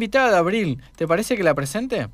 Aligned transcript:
Invitada 0.00 0.30
de 0.30 0.36
Abril, 0.36 0.80
¿te 0.94 1.08
parece 1.08 1.36
que 1.36 1.42
la 1.42 1.56
presente? 1.56 2.06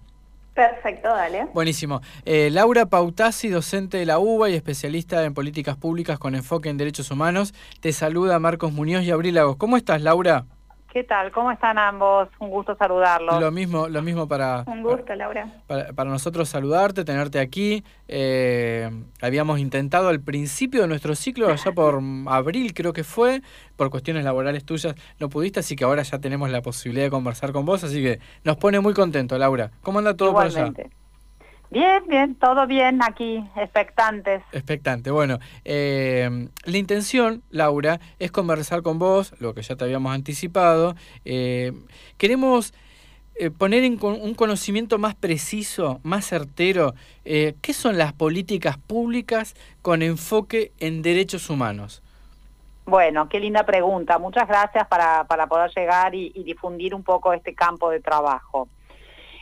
Perfecto, 0.54 1.08
dale. 1.08 1.48
Buenísimo. 1.52 2.00
Eh, 2.25 2.49
Laura 2.50 2.87
Pautasi, 2.87 3.50
docente 3.50 3.99
de 3.99 4.07
la 4.07 4.18
UBA 4.18 4.49
y 4.49 4.54
especialista 4.54 5.22
en 5.22 5.34
políticas 5.34 5.76
públicas 5.76 6.18
con 6.18 6.34
enfoque 6.34 6.70
en 6.70 6.78
derechos 6.78 7.10
humanos. 7.10 7.52
Te 7.81 7.92
saluda 7.92 8.39
Marcos 8.39 8.73
Muñoz 8.73 9.05
y 9.05 9.11
Abril 9.11 9.34
Lagos. 9.34 9.57
¿Cómo 9.57 9.77
estás, 9.77 10.00
Laura? 10.00 10.46
¿Qué 10.95 11.02
tal? 11.02 11.32
¿Cómo 11.32 11.50
están 11.50 11.77
ambos? 11.77 12.29
Un 12.38 12.50
gusto 12.50 12.77
saludarlos. 12.77 13.41
Lo 13.41 13.50
mismo, 13.50 13.89
lo 13.89 14.00
mismo 14.00 14.29
para... 14.29 14.62
Un 14.69 14.80
gusto, 14.84 15.12
Laura. 15.16 15.52
Para, 15.66 16.09
nosotros 16.09 16.48
saludarte, 16.48 17.05
tenerte 17.05 17.41
aquí. 17.41 17.82
Eh, 18.07 18.89
habíamos 19.20 19.59
intentado 19.59 20.07
al 20.07 20.20
principio 20.20 20.83
de 20.83 20.87
nuestro 20.87 21.16
ciclo, 21.16 21.48
allá 21.48 21.73
por 21.73 22.01
abril 22.29 22.75
creo 22.75 22.93
que 22.93 23.02
fue, 23.02 23.43
por 23.75 23.91
cuestiones 23.91 24.23
laborales 24.23 24.65
tuyas, 24.65 24.95
no 25.19 25.29
pudiste, 25.29 25.59
así 25.59 25.75
que 25.75 25.83
ahora 25.83 26.05
ya 26.05 26.20
tenemos 26.20 26.48
la 26.48 26.62
posibilidad 26.62 27.06
de 27.06 27.11
conversar 27.11 27.51
con 27.51 27.66
vos, 27.66 27.83
así 27.83 28.01
que 28.01 28.20
nos 28.45 28.56
pone 28.59 28.79
muy 28.79 28.95
contento, 28.95 29.37
Laura. 29.37 29.73
¿Cómo 29.83 29.98
anda 29.98 30.15
todo 30.15 30.33
por 30.33 30.45
allá? 30.45 30.73
Bien, 31.74 32.05
bien, 32.06 32.37
todo 32.37 32.69
bien 32.69 33.02
aquí, 33.02 33.45
expectantes. 33.56 34.45
Expectante, 34.52 35.10
bueno. 35.10 35.41
Eh, 35.65 36.48
la 36.62 36.78
intención, 36.78 37.42
Laura, 37.51 37.98
es 38.20 38.30
conversar 38.30 38.82
con 38.82 39.01
vos, 39.01 39.34
lo 39.41 39.55
que 39.55 39.62
ya 39.62 39.74
te 39.74 39.82
habíamos 39.82 40.15
anticipado. 40.15 40.95
Eh, 41.24 41.73
queremos 42.16 42.74
eh, 43.34 43.51
poner 43.51 43.82
en 43.82 43.98
un 44.01 44.34
conocimiento 44.34 44.98
más 44.98 45.16
preciso, 45.16 45.98
más 46.05 46.24
certero, 46.24 46.95
qué 47.24 47.73
son 47.73 47.98
las 47.98 48.12
políticas 48.12 48.79
públicas 48.79 49.56
con 49.82 50.02
enfoque 50.02 50.70
en 50.79 51.02
derechos 51.02 51.51
humanos. 51.51 52.04
Bueno, 52.87 53.29
qué 53.29 53.41
linda 53.41 53.66
pregunta. 53.66 54.20
Muchas 54.20 54.46
gracias 54.46 54.87
para, 54.87 55.24
para 55.24 55.48
poder 55.48 55.73
llegar 55.74 56.15
y 56.15 56.30
difundir 56.45 56.95
un 56.95 57.02
poco 57.02 57.32
este 57.32 57.52
campo 57.52 57.91
de 57.91 57.98
trabajo. 57.98 58.68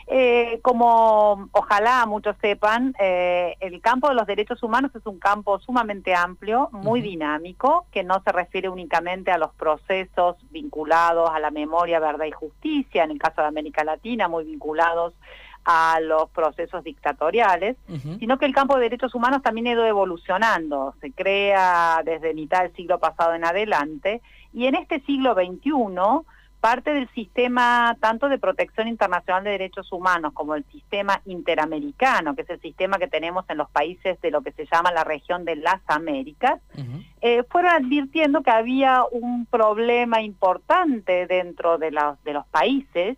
Eh, 0.07 0.59
como 0.61 1.49
ojalá 1.51 2.05
muchos 2.05 2.35
sepan, 2.41 2.93
eh, 2.99 3.55
el 3.61 3.81
campo 3.81 4.09
de 4.09 4.15
los 4.15 4.27
derechos 4.27 4.61
humanos 4.61 4.91
es 4.95 5.05
un 5.05 5.19
campo 5.19 5.59
sumamente 5.59 6.13
amplio, 6.13 6.69
muy 6.71 7.01
dinámico, 7.01 7.85
que 7.91 8.03
no 8.03 8.21
se 8.23 8.31
refiere 8.31 8.69
únicamente 8.69 9.31
a 9.31 9.37
los 9.37 9.53
procesos 9.53 10.35
vinculados 10.51 11.29
a 11.29 11.39
la 11.39 11.51
memoria, 11.51 11.99
verdad 11.99 12.25
y 12.25 12.31
justicia, 12.31 13.03
en 13.03 13.11
el 13.11 13.19
caso 13.19 13.41
de 13.41 13.47
América 13.47 13.83
Latina, 13.83 14.27
muy 14.27 14.43
vinculados 14.43 15.13
a 15.65 15.99
los 16.01 16.29
procesos 16.31 16.83
dictatoriales, 16.83 17.77
sino 18.19 18.37
que 18.37 18.45
el 18.45 18.53
campo 18.53 18.75
de 18.75 18.81
derechos 18.81 19.15
humanos 19.15 19.41
también 19.41 19.67
ha 19.67 19.71
ido 19.71 19.85
evolucionando, 19.85 20.93
se 20.99 21.11
crea 21.13 22.01
desde 22.03 22.33
mitad 22.33 22.63
del 22.63 22.75
siglo 22.75 22.99
pasado 22.99 23.33
en 23.33 23.45
adelante, 23.45 24.21
y 24.51 24.65
en 24.65 24.75
este 24.75 24.99
siglo 25.01 25.33
XXI 25.33 25.71
parte 26.63 26.93
del 26.93 27.09
sistema 27.09 27.97
tanto 27.99 28.29
de 28.29 28.39
protección 28.39 28.87
internacional 28.87 29.43
de 29.43 29.49
derechos 29.49 29.91
humanos 29.91 30.31
como 30.33 30.55
el 30.55 30.63
sistema 30.71 31.21
interamericano, 31.25 32.37
que 32.37 32.43
es 32.43 32.49
el 32.51 32.61
sistema 32.61 32.97
que 32.97 33.09
tenemos 33.09 33.43
en 33.49 33.57
los 33.57 33.69
países 33.69 34.21
de 34.21 34.31
lo 34.31 34.41
que 34.43 34.53
se 34.53 34.65
llama 34.71 34.93
la 34.93 35.03
región 35.03 35.43
de 35.43 35.57
las 35.57 35.81
Américas, 35.87 36.61
eh, 37.19 37.43
fueron 37.49 37.71
advirtiendo 37.71 38.43
que 38.43 38.51
había 38.51 39.03
un 39.11 39.45
problema 39.45 40.21
importante 40.21 41.27
dentro 41.27 41.77
de 41.77 41.91
los, 41.91 42.23
de 42.23 42.31
los 42.31 42.47
países, 42.47 43.17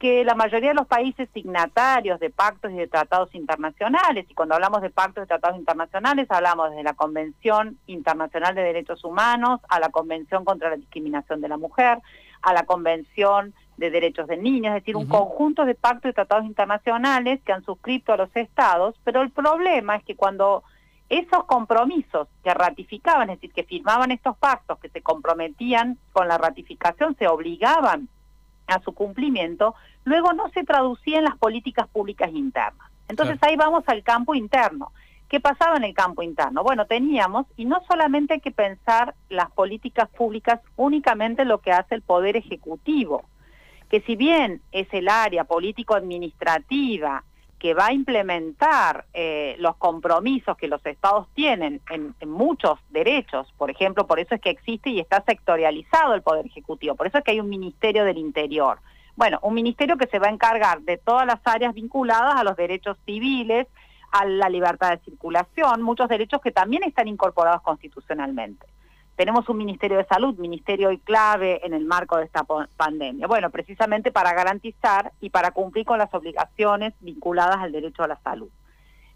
que 0.00 0.24
la 0.24 0.34
mayoría 0.34 0.70
de 0.70 0.74
los 0.74 0.88
países 0.88 1.28
signatarios 1.32 2.18
de 2.18 2.30
pactos 2.30 2.72
y 2.72 2.74
de 2.74 2.88
tratados 2.88 3.32
internacionales, 3.36 4.26
y 4.28 4.34
cuando 4.34 4.56
hablamos 4.56 4.82
de 4.82 4.90
pactos 4.90 5.22
y 5.22 5.28
tratados 5.28 5.60
internacionales 5.60 6.26
hablamos 6.28 6.74
de 6.74 6.82
la 6.82 6.94
Convención 6.94 7.78
Internacional 7.86 8.56
de 8.56 8.62
Derechos 8.62 9.04
Humanos 9.04 9.60
a 9.68 9.78
la 9.78 9.90
Convención 9.90 10.44
contra 10.44 10.70
la 10.70 10.76
Discriminación 10.76 11.40
de 11.40 11.48
la 11.48 11.56
Mujer, 11.56 11.98
a 12.42 12.52
la 12.52 12.64
Convención 12.64 13.54
de 13.76 13.90
Derechos 13.90 14.26
del 14.26 14.42
Niño, 14.42 14.68
es 14.68 14.82
decir, 14.82 14.96
un 14.96 15.06
conjunto 15.06 15.64
de 15.64 15.74
pactos 15.74 16.10
y 16.10 16.14
tratados 16.14 16.44
internacionales 16.44 17.40
que 17.44 17.52
han 17.52 17.64
suscrito 17.64 18.12
a 18.12 18.18
los 18.18 18.34
estados, 18.36 18.94
pero 19.04 19.22
el 19.22 19.30
problema 19.30 19.96
es 19.96 20.04
que 20.04 20.16
cuando 20.16 20.62
esos 21.08 21.44
compromisos 21.44 22.28
que 22.44 22.54
ratificaban, 22.54 23.30
es 23.30 23.38
decir, 23.38 23.52
que 23.52 23.64
firmaban 23.64 24.10
estos 24.10 24.36
pactos, 24.36 24.78
que 24.78 24.90
se 24.90 25.02
comprometían 25.02 25.98
con 26.12 26.28
la 26.28 26.38
ratificación, 26.38 27.16
se 27.18 27.26
obligaban 27.26 28.08
a 28.68 28.80
su 28.80 28.92
cumplimiento, 28.92 29.74
luego 30.04 30.32
no 30.32 30.48
se 30.50 30.62
traducía 30.62 31.18
en 31.18 31.24
las 31.24 31.36
políticas 31.36 31.88
públicas 31.88 32.30
internas. 32.32 32.90
Entonces 33.08 33.38
ahí 33.42 33.56
vamos 33.56 33.82
al 33.88 34.04
campo 34.04 34.36
interno. 34.36 34.92
¿Qué 35.30 35.38
pasaba 35.38 35.76
en 35.76 35.84
el 35.84 35.94
campo 35.94 36.24
interno? 36.24 36.64
Bueno, 36.64 36.86
teníamos, 36.86 37.46
y 37.56 37.64
no 37.64 37.80
solamente 37.88 38.34
hay 38.34 38.40
que 38.40 38.50
pensar 38.50 39.14
las 39.28 39.48
políticas 39.52 40.08
públicas 40.10 40.60
únicamente 40.74 41.44
lo 41.44 41.60
que 41.60 41.70
hace 41.70 41.94
el 41.94 42.02
Poder 42.02 42.36
Ejecutivo, 42.36 43.22
que 43.88 44.00
si 44.00 44.16
bien 44.16 44.60
es 44.72 44.88
el 44.92 45.08
área 45.08 45.44
político-administrativa 45.44 47.22
que 47.60 47.74
va 47.74 47.86
a 47.86 47.92
implementar 47.92 49.04
eh, 49.14 49.54
los 49.60 49.76
compromisos 49.76 50.56
que 50.56 50.66
los 50.66 50.84
estados 50.84 51.28
tienen 51.34 51.80
en, 51.90 52.12
en, 52.18 52.30
muchos 52.30 52.80
derechos, 52.88 53.46
por 53.56 53.70
ejemplo, 53.70 54.08
por 54.08 54.18
eso 54.18 54.34
es 54.34 54.40
que 54.40 54.50
existe 54.50 54.90
y 54.90 54.98
está 54.98 55.22
sectorializado 55.24 56.14
el 56.14 56.22
Poder 56.22 56.46
Ejecutivo, 56.46 56.96
por 56.96 57.06
eso 57.06 57.18
es 57.18 57.24
que 57.24 57.30
hay 57.30 57.40
un 57.40 57.48
Ministerio 57.48 58.04
del 58.04 58.18
Interior. 58.18 58.80
Bueno, 59.14 59.38
un 59.42 59.54
ministerio 59.54 59.96
que 59.96 60.08
se 60.08 60.18
va 60.18 60.26
a 60.26 60.32
encargar 60.32 60.80
de 60.80 60.96
todas 60.96 61.26
las 61.26 61.40
áreas 61.44 61.72
vinculadas 61.74 62.34
a 62.34 62.42
los 62.42 62.56
derechos 62.56 62.96
civiles, 63.06 63.68
a 64.10 64.24
la 64.24 64.48
libertad 64.48 64.90
de 64.90 65.04
circulación, 65.04 65.82
muchos 65.82 66.08
derechos 66.08 66.40
que 66.40 66.52
también 66.52 66.82
están 66.82 67.08
incorporados 67.08 67.62
constitucionalmente. 67.62 68.66
Tenemos 69.16 69.48
un 69.48 69.58
Ministerio 69.58 69.98
de 69.98 70.06
Salud, 70.06 70.38
ministerio 70.38 70.90
y 70.92 70.98
clave 70.98 71.60
en 71.66 71.74
el 71.74 71.84
marco 71.84 72.16
de 72.16 72.24
esta 72.24 72.44
pandemia. 72.76 73.26
Bueno, 73.26 73.50
precisamente 73.50 74.10
para 74.10 74.32
garantizar 74.32 75.12
y 75.20 75.28
para 75.28 75.50
cumplir 75.50 75.84
con 75.84 75.98
las 75.98 76.12
obligaciones 76.14 76.94
vinculadas 77.00 77.58
al 77.58 77.72
derecho 77.72 78.02
a 78.02 78.08
la 78.08 78.18
salud. 78.22 78.48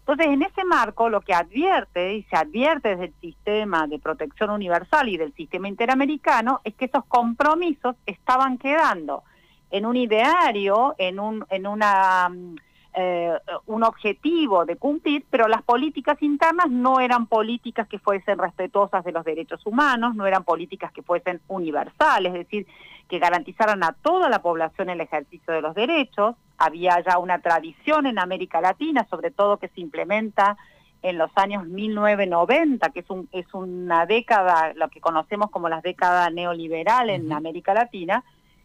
Entonces, 0.07 0.27
en 0.27 0.43
ese 0.43 0.63
marco, 0.63 1.09
lo 1.09 1.21
que 1.21 1.33
advierte, 1.33 2.13
y 2.13 2.23
se 2.23 2.35
advierte 2.35 2.89
desde 2.89 3.05
el 3.05 3.13
sistema 3.19 3.87
de 3.87 3.97
protección 3.97 4.51
universal 4.51 5.09
y 5.09 5.17
del 5.17 5.33
sistema 5.33 5.67
interamericano, 5.67 6.61
es 6.63 6.75
que 6.75 6.85
esos 6.85 7.05
compromisos 7.05 7.95
estaban 8.05 8.59
quedando 8.59 9.23
en 9.71 9.87
un 9.87 9.97
ideario, 9.97 10.93
en, 10.99 11.19
un, 11.19 11.43
en 11.49 11.65
una 11.65 12.29
mm, 12.29 12.55
eh, 12.97 13.37
un 13.65 13.83
objetivo 13.83 14.65
de 14.65 14.77
cumplir, 14.77 15.25
pero 15.29 15.49
las 15.49 15.61
políticas 15.63 16.21
internas 16.21 16.69
no 16.69 17.01
eran 17.01 17.27
políticas 17.27 17.89
que 17.89 17.99
fuesen 17.99 18.37
respetuosas 18.37 19.03
de 19.03 19.11
los 19.11 19.25
derechos 19.25 19.65
humanos, 19.65 20.15
no 20.15 20.25
eran 20.25 20.45
políticas 20.45 20.93
que 20.93 21.01
fuesen 21.01 21.41
universales, 21.49 22.33
es 22.33 22.39
decir, 22.45 22.67
que 23.09 23.19
garantizaran 23.19 23.83
a 23.83 23.91
toda 23.91 24.29
la 24.29 24.41
población 24.41 24.89
el 24.89 25.01
ejercicio 25.01 25.53
de 25.53 25.61
los 25.61 25.75
derechos. 25.75 26.37
Había 26.57 27.01
ya 27.01 27.17
una 27.17 27.39
tradición 27.39 28.05
en 28.05 28.17
América 28.17 28.61
Latina, 28.61 29.05
sobre 29.09 29.29
todo 29.29 29.57
que 29.57 29.67
se 29.67 29.81
implementa 29.81 30.55
en 31.01 31.17
los 31.17 31.31
años 31.35 31.67
1990, 31.67 32.89
que 32.91 33.01
es, 33.01 33.09
un, 33.09 33.27
es 33.33 33.53
una 33.53 34.05
década, 34.05 34.71
lo 34.73 34.87
que 34.87 35.01
conocemos 35.01 35.51
como 35.51 35.67
la 35.67 35.81
década 35.81 36.29
neoliberal 36.29 37.09
en 37.09 37.29
América 37.33 37.73
Latina, 37.73 38.23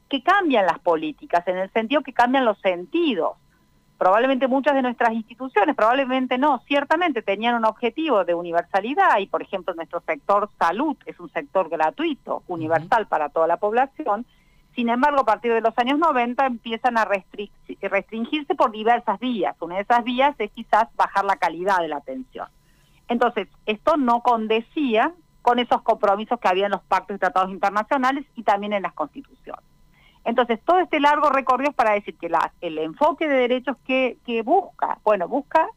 que 0.09 0.23
cambian 0.23 0.67
las 0.67 0.79
políticas, 0.79 1.47
en 1.49 1.59
el 1.59 1.71
sentido 1.73 2.03
que 2.03 2.13
cambian 2.13 2.45
los 2.45 2.59
sentidos 2.61 3.33
probablemente 4.01 4.49
muchas 4.49 4.75
de 4.75 4.81
nuestras 4.81 5.13
instituciones, 5.13 5.77
probablemente 5.77 6.39
no, 6.39 6.63
ciertamente 6.67 7.21
tenían 7.21 7.55
un 7.55 7.67
objetivo 7.67 8.25
de 8.25 8.33
universalidad 8.33 9.19
y 9.19 9.27
por 9.27 9.43
ejemplo 9.43 9.75
nuestro 9.75 10.01
sector 10.01 10.49
salud 10.59 10.97
es 11.05 11.21
un 11.21 11.31
sector 11.31 11.69
gratuito, 11.69 12.43
universal 12.49 13.07
para 13.09 13.29
toda 13.29 13.47
la 13.47 13.59
población, 13.59 14.25
sin 14.75 14.89
embargo 14.89 15.21
a 15.21 15.27
partir 15.27 15.53
de 15.53 15.61
los 15.61 15.77
años 15.77 15.99
90 15.99 16.47
empiezan 16.47 16.97
a 16.97 17.05
restringirse 17.05 18.55
por 18.55 18.73
diversas 18.73 19.21
vías, 19.21 19.55
una 19.61 19.75
de 19.75 19.83
esas 19.83 20.03
vías 20.03 20.35
es 20.39 20.51
quizás 20.53 20.89
bajar 20.97 21.27
la 21.27 21.37
calidad 21.37 21.81
de 21.81 21.89
la 21.89 21.99
atención. 21.99 22.49
Entonces, 23.07 23.49
esto 23.67 23.99
no 23.99 24.23
condecía 24.23 25.13
con 25.43 25.59
esos 25.59 25.83
compromisos 25.83 26.41
que 26.41 26.49
había 26.49 26.65
en 26.65 26.73
los 26.73 26.83
pactos 26.85 27.17
y 27.17 27.19
tratados 27.19 27.51
internacionales 27.51 28.25
y 28.35 28.45
también 28.45 28.73
en 28.73 28.83
las 28.83 28.95
constituciones. 28.95 29.70
Entonces, 30.25 30.61
todo 30.65 30.79
este 30.81 31.01
largo 31.01 31.31
recorrido 31.31 31.71
es 31.71 31.77
para 31.77 31.93
decir 31.93 32.17
que 32.19 32.31
el 32.61 32.79
enfoque 32.79 33.29
de 33.29 33.37
derechos 33.37 33.77
que, 33.87 34.19
busca, 34.45 34.99
bueno, 35.03 35.29
busca 35.29 35.69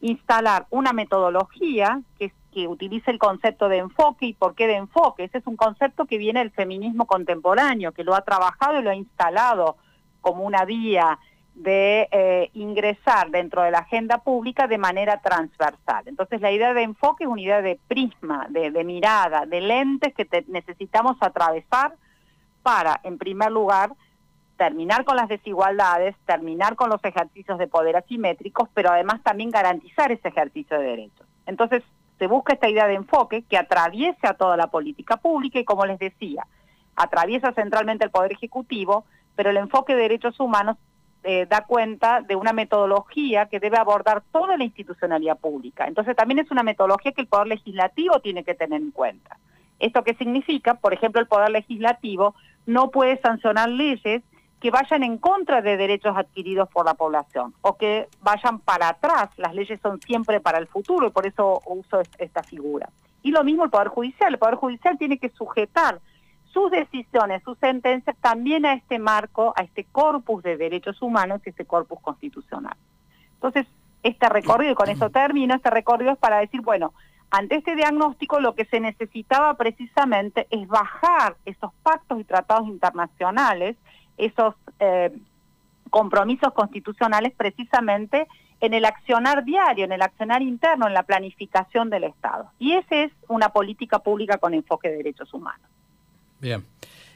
instalar 0.00 0.66
una 0.70 0.92
metodología 0.92 2.00
que, 2.18 2.32
que 2.52 2.68
utilice 2.68 3.10
el 3.10 3.18
concepto 3.18 3.68
de 3.68 3.78
enfoque 3.78 4.26
y 4.26 4.34
por 4.34 4.54
qué 4.54 4.66
de 4.66 4.76
enfoque. 4.76 5.24
Ese 5.24 5.38
es 5.38 5.46
un 5.46 5.56
concepto 5.56 6.06
que 6.06 6.18
viene 6.18 6.40
del 6.40 6.50
feminismo 6.50 7.06
contemporáneo, 7.06 7.92
que 7.92 8.04
lo 8.04 8.14
ha 8.14 8.22
trabajado 8.22 8.78
y 8.78 8.82
lo 8.82 8.90
ha 8.90 8.94
instalado 8.94 9.76
como 10.20 10.44
una 10.44 10.64
vía 10.64 11.18
de 11.54 12.08
eh, 12.10 12.50
ingresar 12.54 13.30
dentro 13.30 13.62
de 13.62 13.70
la 13.70 13.80
agenda 13.80 14.18
pública 14.18 14.66
de 14.66 14.78
manera 14.78 15.20
transversal. 15.20 16.04
Entonces 16.06 16.40
la 16.40 16.50
idea 16.50 16.72
de 16.72 16.82
enfoque 16.82 17.24
es 17.24 17.30
una 17.30 17.40
idea 17.40 17.60
de 17.60 17.78
prisma, 17.88 18.46
de, 18.48 18.84
mirada, 18.84 19.46
de 19.46 19.60
lentes 19.60 20.14
que 20.14 20.26
necesitamos 20.48 21.16
atravesar 21.20 21.94
para, 22.62 23.00
en 23.04 23.18
primer 23.18 23.50
lugar, 23.50 23.92
terminar 24.56 25.04
con 25.04 25.16
las 25.16 25.28
desigualdades, 25.28 26.14
terminar 26.26 26.76
con 26.76 26.90
los 26.90 27.02
ejercicios 27.04 27.58
de 27.58 27.66
poder 27.66 27.96
asimétricos, 27.96 28.68
pero 28.74 28.90
además 28.90 29.22
también 29.22 29.50
garantizar 29.50 30.12
ese 30.12 30.28
ejercicio 30.28 30.78
de 30.78 30.84
derechos. 30.84 31.26
Entonces, 31.46 31.82
se 32.18 32.26
busca 32.26 32.52
esta 32.52 32.68
idea 32.68 32.86
de 32.86 32.94
enfoque 32.94 33.42
que 33.48 33.56
atraviese 33.56 34.26
a 34.26 34.34
toda 34.34 34.58
la 34.58 34.66
política 34.66 35.16
pública 35.16 35.58
y, 35.58 35.64
como 35.64 35.86
les 35.86 35.98
decía, 35.98 36.46
atraviesa 36.94 37.52
centralmente 37.52 38.04
el 38.04 38.10
Poder 38.10 38.32
Ejecutivo, 38.32 39.06
pero 39.34 39.48
el 39.48 39.56
enfoque 39.56 39.94
de 39.94 40.02
derechos 40.02 40.38
humanos 40.38 40.76
eh, 41.22 41.46
da 41.48 41.64
cuenta 41.66 42.20
de 42.20 42.36
una 42.36 42.52
metodología 42.52 43.46
que 43.46 43.60
debe 43.60 43.78
abordar 43.78 44.22
toda 44.32 44.56
la 44.56 44.64
institucionalidad 44.64 45.38
pública. 45.38 45.86
Entonces 45.86 46.14
también 46.16 46.38
es 46.38 46.50
una 46.50 46.62
metodología 46.62 47.12
que 47.12 47.22
el 47.22 47.26
Poder 47.26 47.46
Legislativo 47.46 48.20
tiene 48.20 48.44
que 48.44 48.54
tener 48.54 48.80
en 48.80 48.90
cuenta. 48.90 49.38
¿Esto 49.80 50.04
qué 50.04 50.14
significa? 50.14 50.74
Por 50.74 50.94
ejemplo, 50.94 51.20
el 51.20 51.26
Poder 51.26 51.50
Legislativo 51.50 52.34
no 52.66 52.90
puede 52.90 53.20
sancionar 53.20 53.68
leyes 53.68 54.22
que 54.60 54.70
vayan 54.70 55.02
en 55.02 55.16
contra 55.16 55.62
de 55.62 55.78
derechos 55.78 56.16
adquiridos 56.16 56.68
por 56.68 56.84
la 56.84 56.94
población 56.94 57.54
o 57.62 57.76
que 57.76 58.08
vayan 58.20 58.60
para 58.60 58.90
atrás. 58.90 59.30
Las 59.38 59.54
leyes 59.54 59.80
son 59.80 60.00
siempre 60.02 60.38
para 60.38 60.58
el 60.58 60.66
futuro 60.66 61.06
y 61.06 61.10
por 61.10 61.26
eso 61.26 61.62
uso 61.66 62.02
esta 62.18 62.42
figura. 62.42 62.90
Y 63.22 63.30
lo 63.30 63.42
mismo 63.42 63.64
el 63.64 63.70
Poder 63.70 63.88
Judicial. 63.88 64.34
El 64.34 64.38
Poder 64.38 64.56
Judicial 64.56 64.98
tiene 64.98 65.18
que 65.18 65.30
sujetar 65.30 66.00
sus 66.52 66.70
decisiones, 66.70 67.42
sus 67.42 67.56
sentencias 67.58 68.16
también 68.20 68.66
a 68.66 68.74
este 68.74 68.98
marco, 68.98 69.54
a 69.56 69.62
este 69.62 69.84
corpus 69.84 70.42
de 70.42 70.56
derechos 70.56 71.00
humanos 71.00 71.40
y 71.46 71.50
este 71.50 71.64
corpus 71.64 72.00
constitucional. 72.00 72.76
Entonces, 73.34 73.66
este 74.02 74.28
recorrido, 74.28 74.72
y 74.72 74.74
con 74.74 74.88
eso 74.88 75.10
termino, 75.10 75.54
este 75.54 75.70
recorrido 75.70 76.12
es 76.12 76.18
para 76.18 76.38
decir, 76.38 76.60
bueno, 76.60 76.92
ante 77.30 77.56
este 77.56 77.76
diagnóstico 77.76 78.40
lo 78.40 78.54
que 78.54 78.64
se 78.64 78.80
necesitaba 78.80 79.54
precisamente 79.54 80.46
es 80.50 80.66
bajar 80.66 81.36
esos 81.44 81.72
pactos 81.82 82.20
y 82.20 82.24
tratados 82.24 82.68
internacionales, 82.68 83.76
esos 84.16 84.54
eh, 84.80 85.16
compromisos 85.90 86.52
constitucionales 86.52 87.32
precisamente 87.36 88.26
en 88.60 88.74
el 88.74 88.84
accionar 88.84 89.44
diario, 89.44 89.84
en 89.84 89.92
el 89.92 90.02
accionar 90.02 90.42
interno, 90.42 90.86
en 90.86 90.94
la 90.94 91.04
planificación 91.04 91.88
del 91.88 92.04
Estado. 92.04 92.50
Y 92.58 92.72
esa 92.72 92.96
es 92.96 93.12
una 93.28 93.50
política 93.50 94.00
pública 94.00 94.38
con 94.38 94.52
enfoque 94.52 94.90
de 94.90 94.98
derechos 94.98 95.32
humanos. 95.32 95.66
Bien. 96.40 96.64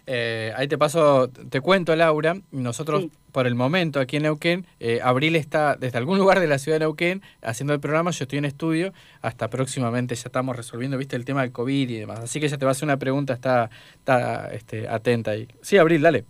Eh, 0.06 0.52
ahí 0.56 0.68
te 0.68 0.78
paso, 0.78 1.28
te 1.28 1.60
cuento, 1.60 1.94
Laura. 1.96 2.36
Nosotros, 2.50 3.06
por 3.32 3.46
el 3.46 3.54
momento, 3.54 4.00
aquí 4.00 4.16
en 4.16 4.24
Neuquén, 4.24 4.66
eh, 4.80 5.00
Abril 5.02 5.36
está 5.36 5.76
desde 5.76 5.98
algún 5.98 6.18
lugar 6.18 6.40
de 6.40 6.46
la 6.46 6.58
ciudad 6.58 6.76
de 6.78 6.84
Neuquén 6.84 7.22
haciendo 7.42 7.72
el 7.72 7.80
programa. 7.80 8.10
Yo 8.10 8.24
estoy 8.24 8.38
en 8.38 8.44
estudio. 8.44 8.92
Hasta 9.22 9.48
próximamente 9.48 10.14
ya 10.14 10.24
estamos 10.26 10.56
resolviendo, 10.56 10.98
viste, 10.98 11.16
el 11.16 11.24
tema 11.24 11.42
del 11.42 11.52
COVID 11.52 11.88
y 11.88 11.98
demás. 11.98 12.20
Así 12.20 12.40
que 12.40 12.48
ya 12.48 12.58
te 12.58 12.64
va 12.64 12.70
a 12.70 12.72
hacer 12.72 12.86
una 12.86 12.98
pregunta, 12.98 13.32
está, 13.32 13.70
está 13.94 14.52
este, 14.52 14.88
atenta 14.88 15.32
ahí. 15.32 15.48
Sí, 15.62 15.78
Abril, 15.78 16.02
dale. 16.02 16.24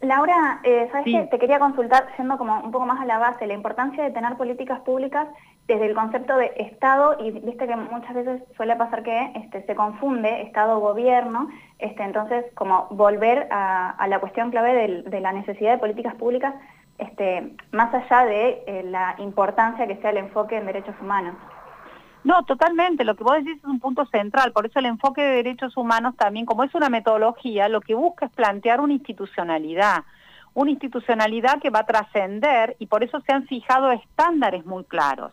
Laura, 0.00 0.60
eh, 0.62 0.88
¿sabes 0.92 1.06
qué? 1.06 1.28
Te 1.30 1.38
quería 1.38 1.58
consultar, 1.58 2.06
yendo 2.18 2.36
como 2.36 2.60
un 2.60 2.70
poco 2.70 2.84
más 2.84 3.00
a 3.00 3.06
la 3.06 3.18
base, 3.18 3.46
la 3.46 3.54
importancia 3.54 4.04
de 4.04 4.10
tener 4.10 4.36
políticas 4.36 4.80
públicas 4.80 5.26
desde 5.66 5.86
el 5.86 5.94
concepto 5.94 6.36
de 6.36 6.52
Estado, 6.56 7.16
y 7.18 7.32
viste 7.32 7.66
que 7.66 7.76
muchas 7.76 8.14
veces 8.14 8.42
suele 8.56 8.76
pasar 8.76 9.02
que 9.02 9.32
este, 9.34 9.64
se 9.66 9.74
confunde 9.74 10.42
Estado-Gobierno, 10.42 11.48
este, 11.78 12.04
entonces 12.04 12.44
como 12.54 12.86
volver 12.90 13.48
a, 13.50 14.06
la 14.08 14.20
cuestión 14.20 14.50
clave 14.50 15.02
de 15.04 15.20
la 15.20 15.32
necesidad 15.32 15.72
de 15.72 15.78
políticas 15.78 16.14
públicas, 16.14 16.54
este, 16.98 17.52
más 17.72 17.92
allá 17.92 18.24
de 18.24 18.62
eh, 18.66 18.82
la 18.84 19.16
importancia 19.18 19.86
que 19.86 19.96
sea 19.96 20.10
el 20.10 20.18
enfoque 20.18 20.56
en 20.56 20.66
derechos 20.66 20.94
humanos. 21.00 21.34
No, 22.24 22.42
totalmente. 22.44 23.04
Lo 23.04 23.14
que 23.14 23.22
vos 23.22 23.36
decís 23.36 23.58
es 23.58 23.64
un 23.64 23.78
punto 23.78 24.04
central. 24.06 24.52
Por 24.52 24.66
eso 24.66 24.78
el 24.78 24.86
enfoque 24.86 25.22
de 25.22 25.36
derechos 25.36 25.76
humanos 25.76 26.16
también, 26.16 26.46
como 26.46 26.64
es 26.64 26.74
una 26.74 26.88
metodología, 26.88 27.68
lo 27.68 27.80
que 27.80 27.94
busca 27.94 28.26
es 28.26 28.32
plantear 28.32 28.80
una 28.80 28.94
institucionalidad. 28.94 30.04
Una 30.54 30.70
institucionalidad 30.70 31.60
que 31.60 31.70
va 31.70 31.80
a 31.80 31.86
trascender 31.86 32.76
y 32.78 32.86
por 32.86 33.04
eso 33.04 33.20
se 33.20 33.32
han 33.32 33.46
fijado 33.46 33.92
estándares 33.92 34.64
muy 34.64 34.84
claros. 34.84 35.32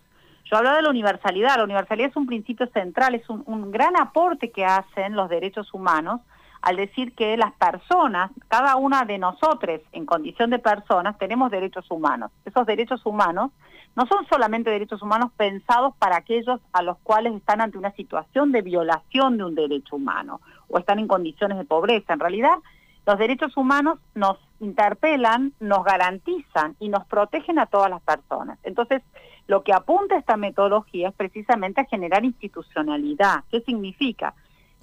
Yo 0.53 0.59
hablo 0.59 0.75
de 0.75 0.83
la 0.83 0.91
universalidad. 0.91 1.57
La 1.57 1.63
universalidad 1.63 2.11
es 2.11 2.15
un 2.15 2.27
principio 2.27 2.67
central, 2.67 3.15
es 3.15 3.27
un, 3.27 3.41
un 3.47 3.71
gran 3.71 3.99
aporte 3.99 4.51
que 4.51 4.63
hacen 4.63 5.15
los 5.15 5.27
derechos 5.27 5.73
humanos 5.73 6.21
al 6.61 6.75
decir 6.75 7.15
que 7.15 7.35
las 7.37 7.53
personas, 7.53 8.29
cada 8.49 8.75
una 8.75 9.03
de 9.03 9.17
nosotros 9.17 9.81
en 9.91 10.05
condición 10.05 10.51
de 10.51 10.59
personas, 10.59 11.17
tenemos 11.17 11.49
derechos 11.49 11.89
humanos. 11.89 12.29
Esos 12.45 12.67
derechos 12.67 13.03
humanos 13.03 13.49
no 13.95 14.05
son 14.05 14.27
solamente 14.27 14.69
derechos 14.69 15.01
humanos 15.01 15.31
pensados 15.35 15.95
para 15.97 16.17
aquellos 16.17 16.61
a 16.71 16.83
los 16.83 16.99
cuales 16.99 17.33
están 17.33 17.59
ante 17.59 17.79
una 17.79 17.91
situación 17.93 18.51
de 18.51 18.61
violación 18.61 19.37
de 19.37 19.45
un 19.45 19.55
derecho 19.55 19.95
humano 19.95 20.39
o 20.67 20.77
están 20.77 20.99
en 20.99 21.07
condiciones 21.07 21.57
de 21.57 21.65
pobreza. 21.65 22.13
En 22.13 22.19
realidad, 22.19 22.59
los 23.05 23.17
derechos 23.17 23.55
humanos 23.57 23.99
nos 24.15 24.37
interpelan, 24.59 25.53
nos 25.59 25.83
garantizan 25.83 26.75
y 26.79 26.89
nos 26.89 27.05
protegen 27.05 27.59
a 27.59 27.65
todas 27.65 27.89
las 27.89 28.01
personas. 28.01 28.57
Entonces, 28.63 29.01
lo 29.47 29.63
que 29.63 29.73
apunta 29.73 30.17
esta 30.17 30.37
metodología 30.37 31.09
es 31.09 31.15
precisamente 31.15 31.81
a 31.81 31.85
generar 31.85 32.23
institucionalidad. 32.23 33.43
¿Qué 33.51 33.61
significa? 33.61 34.33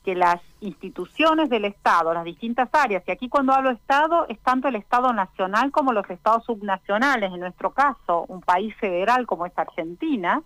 que 0.04 0.14
las 0.14 0.40
instituciones 0.60 1.50
del 1.50 1.66
Estado, 1.66 2.14
las 2.14 2.24
distintas 2.24 2.68
áreas, 2.72 3.02
y 3.06 3.10
aquí 3.10 3.28
cuando 3.28 3.52
hablo 3.52 3.70
Estado 3.70 4.26
es 4.28 4.38
tanto 4.40 4.68
el 4.68 4.76
Estado 4.76 5.12
nacional 5.12 5.70
como 5.70 5.92
los 5.92 6.08
Estados 6.08 6.44
subnacionales, 6.44 7.32
en 7.32 7.40
nuestro 7.40 7.72
caso 7.72 8.24
un 8.28 8.40
país 8.40 8.74
federal 8.76 9.26
como 9.26 9.46
es 9.46 9.52
Argentina, 9.56 10.42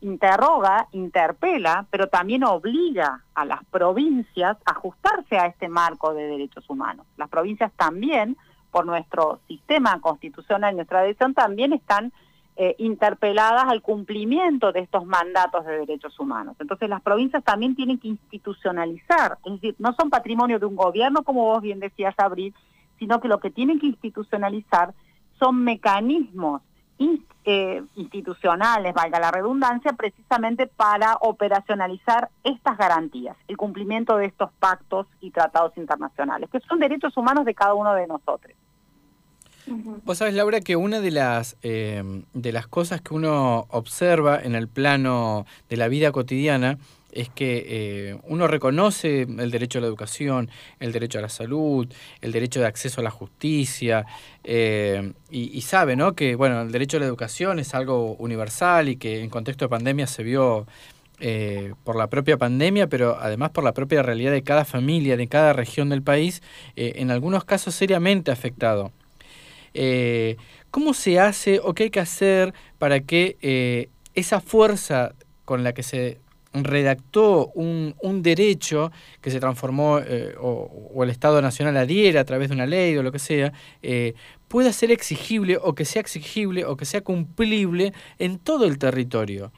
interroga, 0.00 0.88
interpela, 0.92 1.86
pero 1.90 2.08
también 2.08 2.44
obliga 2.44 3.22
a 3.34 3.44
las 3.44 3.64
provincias 3.66 4.56
a 4.64 4.72
ajustarse 4.72 5.38
a 5.38 5.46
este 5.46 5.68
marco 5.68 6.12
de 6.12 6.26
derechos 6.26 6.68
humanos. 6.68 7.06
Las 7.16 7.28
provincias 7.28 7.72
también, 7.76 8.36
por 8.70 8.86
nuestro 8.86 9.40
sistema 9.46 10.00
constitucional, 10.00 10.74
nuestra 10.74 11.02
decisión, 11.02 11.32
también 11.32 11.72
están 11.72 12.12
eh, 12.56 12.74
interpeladas 12.78 13.64
al 13.68 13.82
cumplimiento 13.82 14.72
de 14.72 14.80
estos 14.80 15.04
mandatos 15.06 15.64
de 15.66 15.78
derechos 15.78 16.18
humanos. 16.18 16.56
Entonces 16.58 16.88
las 16.88 17.02
provincias 17.02 17.44
también 17.44 17.76
tienen 17.76 17.98
que 17.98 18.08
institucionalizar, 18.08 19.38
es 19.44 19.52
decir, 19.52 19.76
no 19.78 19.92
son 19.92 20.10
patrimonio 20.10 20.58
de 20.58 20.66
un 20.66 20.74
gobierno, 20.74 21.22
como 21.22 21.44
vos 21.44 21.62
bien 21.62 21.80
decías, 21.80 22.14
Abril, 22.18 22.54
sino 22.98 23.20
que 23.20 23.28
lo 23.28 23.40
que 23.40 23.50
tienen 23.50 23.78
que 23.78 23.86
institucionalizar 23.86 24.94
son 25.38 25.64
mecanismos 25.64 26.62
eh, 27.44 27.82
institucionales, 27.94 28.92
valga 28.94 29.20
la 29.20 29.30
redundancia, 29.30 29.92
precisamente 29.92 30.66
para 30.66 31.16
operacionalizar 31.20 32.30
estas 32.42 32.76
garantías, 32.76 33.36
el 33.48 33.56
cumplimiento 33.56 34.16
de 34.16 34.26
estos 34.26 34.50
pactos 34.58 35.06
y 35.20 35.30
tratados 35.30 35.76
internacionales, 35.76 36.50
que 36.50 36.60
son 36.60 36.80
derechos 36.80 37.16
humanos 37.16 37.44
de 37.44 37.54
cada 37.54 37.74
uno 37.74 37.94
de 37.94 38.06
nosotros. 38.06 38.52
Vos 40.04 40.18
sabés, 40.18 40.34
Laura, 40.34 40.60
que 40.60 40.76
una 40.76 41.00
de 41.00 41.10
las, 41.10 41.56
em, 41.62 42.24
de 42.32 42.52
las 42.52 42.68
cosas 42.68 43.00
que 43.00 43.14
uno 43.14 43.66
observa 43.70 44.40
en 44.40 44.54
el 44.54 44.68
plano 44.68 45.44
de 45.68 45.76
la 45.76 45.88
vida 45.88 46.12
cotidiana 46.12 46.78
es 47.16 47.30
que 47.30 47.64
eh, 47.66 48.18
uno 48.24 48.46
reconoce 48.46 49.22
el 49.22 49.50
derecho 49.50 49.78
a 49.78 49.82
la 49.82 49.88
educación, 49.88 50.50
el 50.78 50.92
derecho 50.92 51.18
a 51.18 51.22
la 51.22 51.28
salud, 51.28 51.88
el 52.20 52.32
derecho 52.32 52.60
de 52.60 52.66
acceso 52.66 53.00
a 53.00 53.04
la 53.04 53.10
justicia, 53.10 54.04
eh, 54.44 55.12
y, 55.30 55.60
sabe 55.62 55.96
¿no? 55.96 56.14
que 56.14 56.36
bueno, 56.36 56.62
el 56.62 56.70
derecho 56.70 56.98
a 56.98 57.00
la 57.00 57.06
educación 57.06 57.58
es 57.58 57.74
algo 57.74 58.14
universal 58.16 58.88
y 58.88 58.96
que 58.96 59.20
en 59.20 59.30
contexto 59.30 59.64
de 59.64 59.68
pandemia 59.70 60.06
se 60.06 60.22
vio 60.22 60.66
eh, 61.18 61.72
por 61.84 61.96
la 61.96 62.08
propia 62.08 62.36
pandemia, 62.36 62.86
pero 62.86 63.16
además 63.18 63.50
por 63.50 63.64
la 63.64 63.72
propia 63.72 64.02
realidad 64.02 64.32
de 64.32 64.42
cada 64.42 64.64
familia, 64.64 65.16
de 65.16 65.26
cada 65.26 65.54
región 65.54 65.88
del 65.88 66.02
país, 66.02 66.42
en 66.76 67.10
algunos 67.10 67.44
casos 67.44 67.74
seriamente 67.74 68.30
afectado. 68.30 68.92
¿Cómo 70.70 70.94
se 70.94 71.18
hace 71.18 71.60
o 71.62 71.74
qué 71.74 71.84
hay 71.84 71.90
que 71.90 72.00
hacer 72.00 72.52
para 72.78 73.00
que 73.00 73.88
esa 74.14 74.40
fuerza 74.40 75.14
con 75.44 75.64
la 75.64 75.72
que 75.72 75.82
se 75.82 76.20
redactó 76.64 77.48
un, 77.54 77.94
derecho 78.22 78.92
que 79.20 79.30
se 79.30 79.40
transformó 79.40 79.98
eh, 79.98 80.34
o, 80.40 81.02
el 81.02 81.10
Estado 81.10 81.42
Nacional 81.42 81.76
adhiera 81.76 82.20
a 82.20 82.24
través 82.24 82.48
de 82.48 82.54
una 82.54 82.66
ley 82.66 82.96
o 82.96 83.02
lo 83.02 83.12
que 83.12 83.18
sea, 83.18 83.52
pueda 84.48 84.72
ser 84.72 84.90
exigible 84.90 85.58
o 85.60 85.74
que 85.74 85.84
sea 85.84 86.00
exigible 86.00 86.64
o 86.64 86.76
que 86.76 86.84
sea 86.84 87.02
cumplible 87.02 87.92
en 88.18 88.38
todo 88.38 88.64
el 88.64 88.78
territorio? 88.78 89.52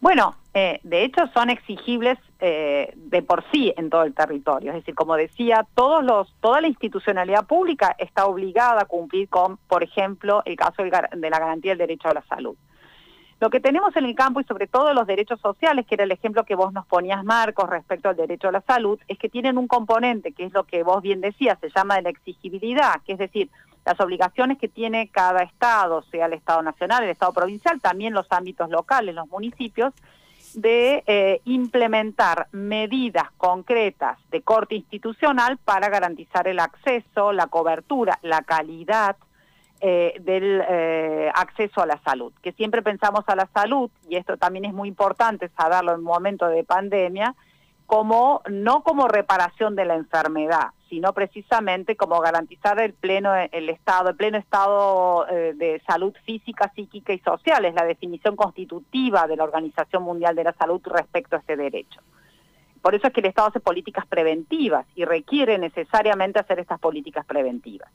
Bueno, 0.00 0.36
eh, 0.54 0.80
de 0.82 1.04
hecho 1.04 1.26
son 1.34 1.50
exigibles 1.50 2.18
eh, 2.40 2.92
de 2.96 3.22
por 3.22 3.44
sí 3.52 3.72
en 3.76 3.90
todo 3.90 4.04
el 4.04 4.14
territorio. 4.14 4.70
Es 4.70 4.78
decir, 4.78 4.94
como 4.94 5.14
decía, 5.14 5.66
todos 5.74 6.02
los, 6.02 6.34
toda 6.40 6.62
la 6.62 6.68
institucionalidad 6.68 7.46
pública 7.46 7.94
está 7.98 8.26
obligada 8.26 8.82
a 8.82 8.84
cumplir 8.86 9.28
con, 9.28 9.58
por 9.68 9.82
ejemplo, 9.82 10.42
el 10.46 10.56
caso 10.56 10.82
de 10.82 11.30
la 11.30 11.38
garantía 11.38 11.72
del 11.72 11.78
derecho 11.78 12.08
a 12.08 12.14
la 12.14 12.22
salud. 12.22 12.56
Lo 13.40 13.48
que 13.48 13.58
tenemos 13.58 13.96
en 13.96 14.04
el 14.04 14.14
campo 14.14 14.42
y 14.42 14.44
sobre 14.44 14.66
todo 14.66 14.92
los 14.92 15.06
derechos 15.06 15.40
sociales, 15.40 15.86
que 15.86 15.94
era 15.94 16.04
el 16.04 16.12
ejemplo 16.12 16.44
que 16.44 16.54
vos 16.54 16.74
nos 16.74 16.86
ponías, 16.86 17.24
Marcos, 17.24 17.70
respecto 17.70 18.10
al 18.10 18.16
derecho 18.16 18.48
a 18.48 18.52
la 18.52 18.60
salud, 18.60 19.00
es 19.08 19.18
que 19.18 19.30
tienen 19.30 19.56
un 19.56 19.66
componente, 19.66 20.32
que 20.32 20.44
es 20.44 20.52
lo 20.52 20.64
que 20.64 20.82
vos 20.82 21.00
bien 21.00 21.22
decías, 21.22 21.58
se 21.58 21.70
llama 21.74 21.96
de 21.96 22.02
la 22.02 22.10
exigibilidad, 22.10 23.00
que 23.06 23.14
es 23.14 23.18
decir, 23.18 23.48
las 23.86 23.98
obligaciones 23.98 24.58
que 24.58 24.68
tiene 24.68 25.08
cada 25.08 25.42
Estado, 25.42 26.02
sea 26.10 26.26
el 26.26 26.34
Estado 26.34 26.60
nacional, 26.60 27.02
el 27.02 27.08
Estado 27.08 27.32
provincial, 27.32 27.80
también 27.80 28.12
los 28.12 28.26
ámbitos 28.30 28.68
locales, 28.68 29.14
los 29.14 29.28
municipios, 29.28 29.94
de 30.52 31.02
eh, 31.06 31.40
implementar 31.46 32.48
medidas 32.52 33.30
concretas 33.38 34.18
de 34.30 34.42
corte 34.42 34.74
institucional 34.74 35.56
para 35.56 35.88
garantizar 35.88 36.46
el 36.46 36.58
acceso, 36.58 37.32
la 37.32 37.46
cobertura, 37.46 38.18
la 38.20 38.42
calidad 38.42 39.16
eh, 39.80 40.16
del 40.20 40.62
eh, 40.68 41.30
acceso 41.34 41.80
a 41.80 41.86
la 41.86 41.98
salud. 42.02 42.32
Que 42.42 42.52
siempre 42.52 42.82
pensamos 42.82 43.24
a 43.26 43.34
la 43.34 43.48
salud, 43.54 43.90
y 44.08 44.16
esto 44.16 44.36
también 44.36 44.66
es 44.66 44.74
muy 44.74 44.88
importante 44.88 45.50
saberlo 45.56 45.92
en 45.92 45.98
un 45.98 46.04
momento 46.04 46.46
de 46.48 46.64
pandemia, 46.64 47.34
como 47.86 48.42
no 48.48 48.82
como 48.82 49.08
reparación 49.08 49.74
de 49.74 49.84
la 49.84 49.94
enfermedad, 49.94 50.68
sino 50.88 51.12
precisamente 51.12 51.96
como 51.96 52.20
garantizar 52.20 52.78
el 52.80 52.92
pleno 52.92 53.34
el 53.34 53.68
estado, 53.68 54.10
el 54.10 54.16
pleno 54.16 54.38
estado 54.38 55.26
eh, 55.28 55.54
de 55.56 55.82
salud 55.86 56.14
física, 56.24 56.70
psíquica 56.74 57.12
y 57.12 57.18
social, 57.18 57.64
es 57.64 57.74
la 57.74 57.84
definición 57.84 58.36
constitutiva 58.36 59.26
de 59.26 59.36
la 59.36 59.44
Organización 59.44 60.02
Mundial 60.02 60.36
de 60.36 60.44
la 60.44 60.52
Salud 60.52 60.80
respecto 60.84 61.36
a 61.36 61.40
ese 61.40 61.56
derecho. 61.56 62.00
Por 62.82 62.94
eso 62.94 63.08
es 63.08 63.12
que 63.12 63.20
el 63.20 63.26
Estado 63.26 63.48
hace 63.48 63.60
políticas 63.60 64.06
preventivas 64.06 64.86
y 64.94 65.04
requiere 65.04 65.58
necesariamente 65.58 66.38
hacer 66.38 66.60
estas 66.60 66.78
políticas 66.78 67.26
preventivas. 67.26 67.90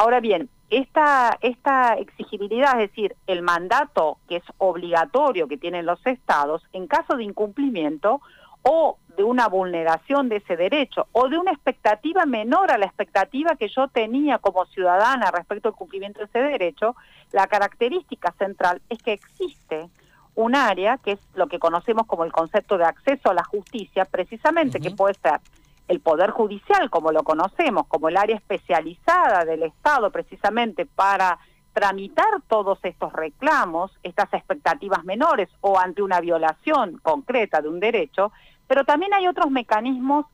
Ahora 0.00 0.20
bien, 0.20 0.48
esta, 0.70 1.36
esta 1.40 1.94
exigibilidad, 1.94 2.80
es 2.80 2.90
decir, 2.90 3.16
el 3.26 3.42
mandato 3.42 4.18
que 4.28 4.36
es 4.36 4.44
obligatorio 4.58 5.48
que 5.48 5.56
tienen 5.56 5.86
los 5.86 5.98
estados, 6.06 6.62
en 6.72 6.86
caso 6.86 7.16
de 7.16 7.24
incumplimiento, 7.24 8.20
o 8.62 8.96
de 9.16 9.24
una 9.24 9.48
vulneración 9.48 10.28
de 10.28 10.36
ese 10.36 10.56
derecho 10.56 11.08
o 11.10 11.28
de 11.28 11.36
una 11.36 11.50
expectativa 11.50 12.26
menor 12.26 12.70
a 12.70 12.78
la 12.78 12.86
expectativa 12.86 13.56
que 13.56 13.68
yo 13.68 13.88
tenía 13.88 14.38
como 14.38 14.66
ciudadana 14.66 15.32
respecto 15.32 15.68
al 15.68 15.74
cumplimiento 15.74 16.20
de 16.20 16.26
ese 16.26 16.38
derecho, 16.42 16.94
la 17.32 17.48
característica 17.48 18.30
central 18.38 18.80
es 18.88 19.02
que 19.02 19.14
existe 19.14 19.88
un 20.36 20.54
área 20.54 20.98
que 20.98 21.12
es 21.12 21.20
lo 21.34 21.48
que 21.48 21.58
conocemos 21.58 22.06
como 22.06 22.24
el 22.24 22.30
concepto 22.30 22.78
de 22.78 22.84
acceso 22.84 23.30
a 23.30 23.34
la 23.34 23.42
justicia, 23.42 24.04
precisamente 24.04 24.78
que 24.78 24.92
puede 24.92 25.14
ser 25.14 25.40
el 25.88 26.00
Poder 26.00 26.30
Judicial, 26.30 26.90
como 26.90 27.12
lo 27.12 27.24
conocemos, 27.24 27.86
como 27.86 28.08
el 28.08 28.16
área 28.16 28.36
especializada 28.36 29.44
del 29.44 29.62
Estado 29.62 30.10
precisamente 30.12 30.86
para 30.86 31.38
tramitar 31.72 32.42
todos 32.48 32.78
estos 32.82 33.12
reclamos, 33.12 33.90
estas 34.02 34.32
expectativas 34.34 35.04
menores 35.04 35.48
o 35.60 35.78
ante 35.78 36.02
una 36.02 36.20
violación 36.20 36.98
concreta 37.02 37.62
de 37.62 37.68
un 37.68 37.80
derecho, 37.80 38.32
pero 38.66 38.84
también 38.84 39.14
hay 39.14 39.26
otros 39.26 39.50
mecanismos 39.50 40.26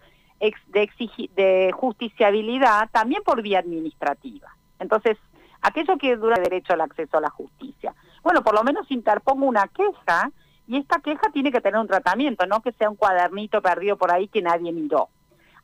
de, 0.68 1.72
justiciabilidad 1.72 2.90
también 2.90 3.22
por 3.22 3.42
vía 3.42 3.60
administrativa. 3.60 4.48
Entonces, 4.78 5.16
aquello 5.62 5.96
que 5.98 6.16
dura 6.16 6.40
derecho 6.40 6.72
al 6.72 6.80
acceso 6.80 7.16
a 7.16 7.20
la 7.20 7.30
justicia. 7.30 7.94
Bueno, 8.22 8.42
por 8.42 8.54
lo 8.54 8.64
menos 8.64 8.90
interpongo 8.90 9.46
una 9.46 9.68
queja 9.68 10.30
y 10.66 10.78
esta 10.78 10.98
queja 10.98 11.30
tiene 11.32 11.52
que 11.52 11.60
tener 11.60 11.80
un 11.80 11.86
tratamiento, 11.86 12.46
no 12.46 12.60
que 12.60 12.72
sea 12.72 12.90
un 12.90 12.96
cuadernito 12.96 13.62
perdido 13.62 13.96
por 13.96 14.10
ahí 14.10 14.28
que 14.28 14.42
nadie 14.42 14.72
miró. 14.72 15.08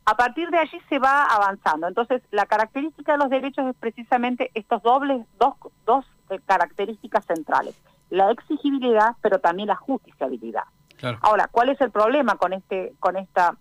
A 0.05 0.15
partir 0.15 0.49
de 0.49 0.57
allí 0.57 0.81
se 0.89 0.99
va 0.99 1.25
avanzando. 1.25 1.87
Entonces, 1.87 2.21
la 2.31 2.45
característica 2.45 3.13
de 3.13 3.17
los 3.19 3.29
derechos 3.29 3.67
es 3.67 3.75
precisamente 3.75 4.51
estos 4.53 4.81
dobles, 4.81 5.25
dos, 5.39 5.53
dos 5.85 6.05
eh, 6.29 6.39
características 6.45 7.25
centrales. 7.25 7.75
La 8.09 8.31
exigibilidad, 8.31 9.15
pero 9.21 9.39
también 9.39 9.67
la 9.67 9.75
justiciabilidad. 9.75 10.63
Ahora, 11.21 11.47
¿cuál 11.51 11.69
es 11.69 11.81
el 11.81 11.89
problema 11.89 12.35
con, 12.35 12.53
este, 12.53 12.93
con 12.99 13.17
esta 13.17 13.57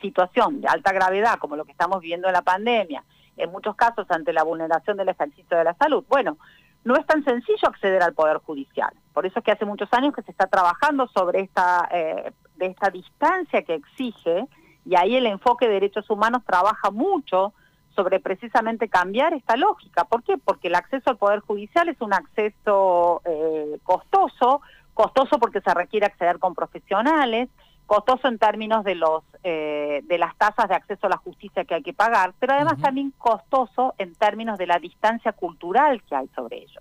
situación 0.00 0.60
de 0.60 0.68
alta 0.68 0.92
gravedad, 0.92 1.38
como 1.38 1.54
lo 1.54 1.64
que 1.64 1.72
estamos 1.72 2.00
viviendo 2.00 2.26
en 2.26 2.32
la 2.32 2.42
pandemia, 2.42 3.04
en 3.36 3.52
muchos 3.52 3.76
casos 3.76 4.10
ante 4.10 4.32
la 4.32 4.42
vulneración 4.42 4.96
del 4.96 5.08
ejercicio 5.08 5.56
de 5.56 5.64
la 5.64 5.74
salud? 5.74 6.04
Bueno, 6.08 6.36
no 6.84 6.96
es 6.96 7.06
tan 7.06 7.22
sencillo 7.24 7.68
acceder 7.68 8.02
al 8.02 8.14
Poder 8.14 8.38
Judicial. 8.38 8.90
Por 9.12 9.26
eso 9.26 9.38
es 9.38 9.44
que 9.44 9.52
hace 9.52 9.64
muchos 9.64 9.92
años 9.92 10.14
que 10.14 10.22
se 10.22 10.30
está 10.30 10.46
trabajando 10.46 11.06
sobre 11.08 11.40
esta, 11.40 11.88
eh, 11.92 12.32
de 12.56 12.66
esta 12.66 12.90
distancia 12.90 13.62
que 13.62 13.74
exige 13.74 14.46
y 14.88 14.96
ahí 14.96 15.16
el 15.16 15.26
enfoque 15.26 15.66
de 15.66 15.74
derechos 15.74 16.08
humanos 16.08 16.42
trabaja 16.46 16.90
mucho 16.90 17.52
sobre 17.94 18.20
precisamente 18.20 18.88
cambiar 18.88 19.34
esta 19.34 19.54
lógica. 19.54 20.04
¿Por 20.04 20.22
qué? 20.22 20.38
Porque 20.38 20.68
el 20.68 20.76
acceso 20.76 21.10
al 21.10 21.18
Poder 21.18 21.40
Judicial 21.40 21.90
es 21.90 22.00
un 22.00 22.14
acceso 22.14 23.20
eh, 23.26 23.78
costoso, 23.82 24.62
costoso 24.94 25.38
porque 25.38 25.60
se 25.60 25.74
requiere 25.74 26.06
acceder 26.06 26.38
con 26.38 26.54
profesionales, 26.54 27.50
costoso 27.84 28.28
en 28.28 28.38
términos 28.38 28.82
de 28.82 28.94
los 28.94 29.24
eh, 29.44 30.00
de 30.04 30.16
las 30.16 30.34
tasas 30.38 30.70
de 30.70 30.76
acceso 30.76 31.06
a 31.06 31.10
la 31.10 31.18
justicia 31.18 31.66
que 31.66 31.74
hay 31.74 31.82
que 31.82 31.92
pagar, 31.92 32.32
pero 32.38 32.54
además 32.54 32.80
también 32.80 33.12
costoso 33.18 33.94
en 33.98 34.14
términos 34.14 34.56
de 34.56 34.68
la 34.68 34.78
distancia 34.78 35.32
cultural 35.32 36.02
que 36.04 36.14
hay 36.14 36.28
sobre 36.28 36.62
ello. 36.62 36.80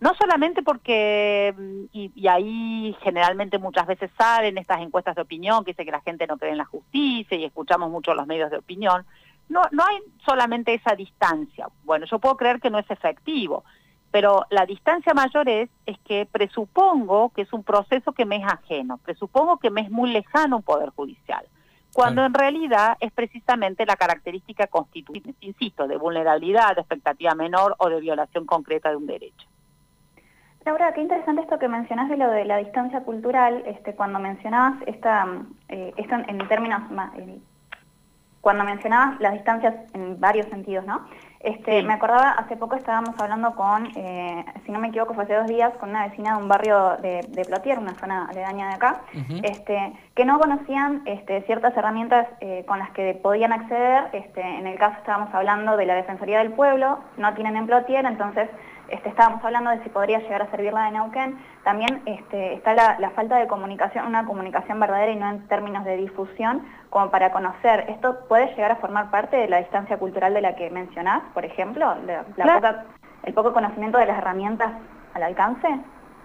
No 0.00 0.14
solamente 0.14 0.62
porque, 0.62 1.52
y, 1.92 2.28
ahí 2.28 2.96
generalmente 3.02 3.58
muchas 3.58 3.86
veces 3.86 4.10
salen 4.16 4.56
estas 4.56 4.80
encuestas 4.80 5.16
de 5.16 5.22
opinión 5.22 5.64
que 5.64 5.72
dice 5.72 5.84
que 5.84 5.90
la 5.90 6.02
gente 6.02 6.26
no 6.26 6.38
cree 6.38 6.52
en 6.52 6.58
la 6.58 6.64
justicia 6.64 7.36
y 7.36 7.44
escuchamos 7.44 7.90
mucho 7.90 8.14
los 8.14 8.26
medios 8.26 8.50
de 8.50 8.58
opinión, 8.58 9.04
no, 9.48 9.62
no 9.72 9.84
hay 9.84 9.98
solamente 10.24 10.74
esa 10.74 10.94
distancia. 10.94 11.68
Bueno, 11.82 12.06
yo 12.06 12.20
puedo 12.20 12.36
creer 12.36 12.60
que 12.60 12.70
no 12.70 12.78
es 12.78 12.88
efectivo, 12.90 13.64
pero 14.12 14.46
la 14.50 14.66
distancia 14.66 15.14
mayor 15.14 15.48
es, 15.48 15.68
es 15.84 15.98
que 16.00 16.26
presupongo 16.30 17.30
que 17.30 17.42
es 17.42 17.52
un 17.52 17.64
proceso 17.64 18.12
que 18.12 18.24
me 18.24 18.36
es 18.36 18.44
ajeno, 18.44 18.98
presupongo 18.98 19.58
que 19.58 19.70
me 19.70 19.80
es 19.80 19.90
muy 19.90 20.10
lejano 20.10 20.58
un 20.58 20.62
poder 20.62 20.90
judicial, 20.90 21.44
cuando 21.92 22.24
en 22.24 22.34
realidad 22.34 22.96
es 23.00 23.10
precisamente 23.12 23.84
la 23.84 23.96
característica 23.96 24.68
constituyente, 24.68 25.34
insisto, 25.40 25.88
de 25.88 25.96
vulnerabilidad, 25.96 26.76
de 26.76 26.82
expectativa 26.82 27.34
menor 27.34 27.74
o 27.78 27.88
de 27.88 28.00
violación 28.00 28.46
concreta 28.46 28.90
de 28.90 28.96
un 28.96 29.06
derecho. 29.06 29.48
Laura, 30.68 30.92
qué 30.92 31.00
interesante 31.00 31.40
esto 31.40 31.58
que 31.58 31.66
mencionas 31.66 32.10
de 32.10 32.18
lo 32.18 32.30
de 32.30 32.44
la 32.44 32.58
distancia 32.58 33.00
cultural, 33.00 33.62
este, 33.64 33.94
cuando 33.94 34.18
mencionabas 34.18 34.74
esta, 34.84 35.26
eh, 35.70 35.94
esto 35.96 36.14
en, 36.14 36.46
términos, 36.46 36.82
eh, 37.16 37.38
cuando 38.42 38.64
mencionabas 38.64 39.18
las 39.18 39.32
distancias 39.32 39.74
en 39.94 40.20
varios 40.20 40.44
sentidos, 40.48 40.84
¿no? 40.84 41.06
Este, 41.40 41.82
Me 41.82 41.94
acordaba, 41.94 42.32
hace 42.32 42.56
poco 42.56 42.76
estábamos 42.76 43.14
hablando 43.18 43.54
con, 43.54 43.86
eh, 43.96 44.44
si 44.66 44.70
no 44.70 44.78
me 44.78 44.88
equivoco, 44.88 45.14
fue 45.14 45.24
hace 45.24 45.36
dos 45.36 45.46
días, 45.46 45.72
con 45.80 45.88
una 45.88 46.06
vecina 46.06 46.36
de 46.36 46.42
un 46.42 46.48
barrio 46.48 46.98
de, 47.00 47.24
de 47.26 47.44
Plotier, 47.46 47.78
una 47.78 47.94
zona 47.94 48.26
aledaña 48.26 48.68
de 48.68 48.74
acá, 48.74 49.00
este, 49.44 49.94
que 50.14 50.26
no 50.26 50.38
conocían 50.38 51.00
este, 51.06 51.40
ciertas 51.42 51.74
herramientas 51.78 52.26
con 52.66 52.78
las 52.78 52.90
que 52.90 53.14
podían 53.14 53.54
acceder. 53.54 54.08
Este, 54.12 54.42
en 54.42 54.66
el 54.66 54.76
caso 54.78 54.98
estábamos 54.98 55.32
hablando 55.32 55.78
de 55.78 55.86
la 55.86 55.94
Defensoría 55.94 56.40
del 56.40 56.52
Pueblo, 56.52 56.98
no 57.16 57.32
tienen 57.32 57.56
en 57.56 57.66
Plotier, 57.66 58.04
entonces 58.04 58.50
este, 58.88 59.10
estábamos 59.10 59.44
hablando 59.44 59.70
de 59.70 59.82
si 59.82 59.90
podría 59.90 60.18
llegar 60.20 60.42
a 60.42 60.50
servir 60.50 60.72
la 60.72 60.84
de 60.84 60.92
Neuquén, 60.92 61.38
también 61.62 62.02
este, 62.06 62.54
está 62.54 62.74
la, 62.74 63.10
falta 63.10 63.36
de 63.36 63.46
comunicación, 63.46 64.06
una 64.06 64.24
comunicación 64.24 64.80
verdadera 64.80 65.12
y 65.12 65.16
no 65.16 65.28
en 65.28 65.46
términos 65.48 65.84
de 65.84 65.96
difusión, 65.96 66.62
como 66.88 67.10
para 67.10 67.30
conocer. 67.30 67.84
¿Esto 67.88 68.20
puede 68.28 68.46
llegar 68.54 68.72
a 68.72 68.76
formar 68.76 69.10
parte 69.10 69.36
de 69.36 69.48
la 69.48 69.58
distancia 69.58 69.98
cultural 69.98 70.32
de 70.32 70.40
la 70.40 70.56
que 70.56 70.70
mencionás, 70.70 71.22
por 71.34 71.44
ejemplo? 71.44 71.94
¿El 73.24 73.34
poco 73.34 73.52
conocimiento 73.52 73.98
de 73.98 74.06
las 74.06 74.18
herramientas 74.18 74.72
al 75.14 75.22
alcance? 75.22 75.68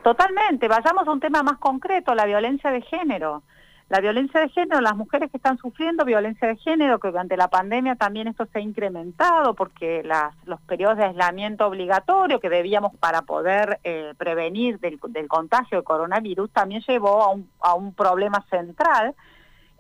Totalmente. 0.01 0.67
Vayamos 0.67 1.07
a 1.07 1.11
un 1.11 1.19
tema 1.19 1.43
más 1.43 1.57
concreto, 1.57 2.15
la 2.15 2.25
violencia 2.25 2.71
de 2.71 2.81
género. 2.81 3.43
La 3.89 3.99
violencia 3.99 4.39
de 4.39 4.49
género, 4.49 4.81
las 4.81 4.95
mujeres 4.95 5.29
que 5.29 5.37
están 5.37 5.57
sufriendo 5.57 6.05
violencia 6.05 6.47
de 6.47 6.55
género, 6.57 6.99
que 6.99 7.09
durante 7.09 7.37
la 7.37 7.49
pandemia 7.49 7.95
también 7.95 8.27
esto 8.27 8.45
se 8.45 8.59
ha 8.59 8.61
incrementado 8.61 9.53
porque 9.53 10.03
los 10.45 10.61
periodos 10.61 10.97
de 10.97 11.05
aislamiento 11.05 11.67
obligatorio 11.67 12.39
que 12.39 12.49
debíamos 12.49 12.95
para 12.95 13.23
poder 13.23 13.79
eh, 13.83 14.13
prevenir 14.17 14.79
del, 14.79 14.99
contagio 15.27 15.79
de 15.79 15.83
coronavirus 15.83 16.49
también 16.51 16.81
llevó 16.87 17.45
a 17.59 17.75
un, 17.75 17.93
problema 17.93 18.43
central 18.49 19.13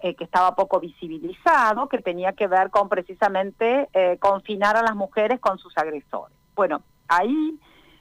eh, 0.01 0.15
que 0.15 0.25
estaba 0.25 0.55
poco 0.55 0.79
visibilizado, 0.79 1.87
que 1.87 1.99
tenía 1.99 2.33
que 2.33 2.47
ver 2.47 2.69
con 2.69 2.89
precisamente 2.89 3.89
eh, 3.93 4.17
confinar 4.19 4.75
a 4.75 4.83
las 4.83 4.95
mujeres 4.95 5.39
con 5.39 5.57
sus 5.57 5.75
agresores. 5.77 6.35
Bueno, 6.55 6.83
ahí 7.07 7.57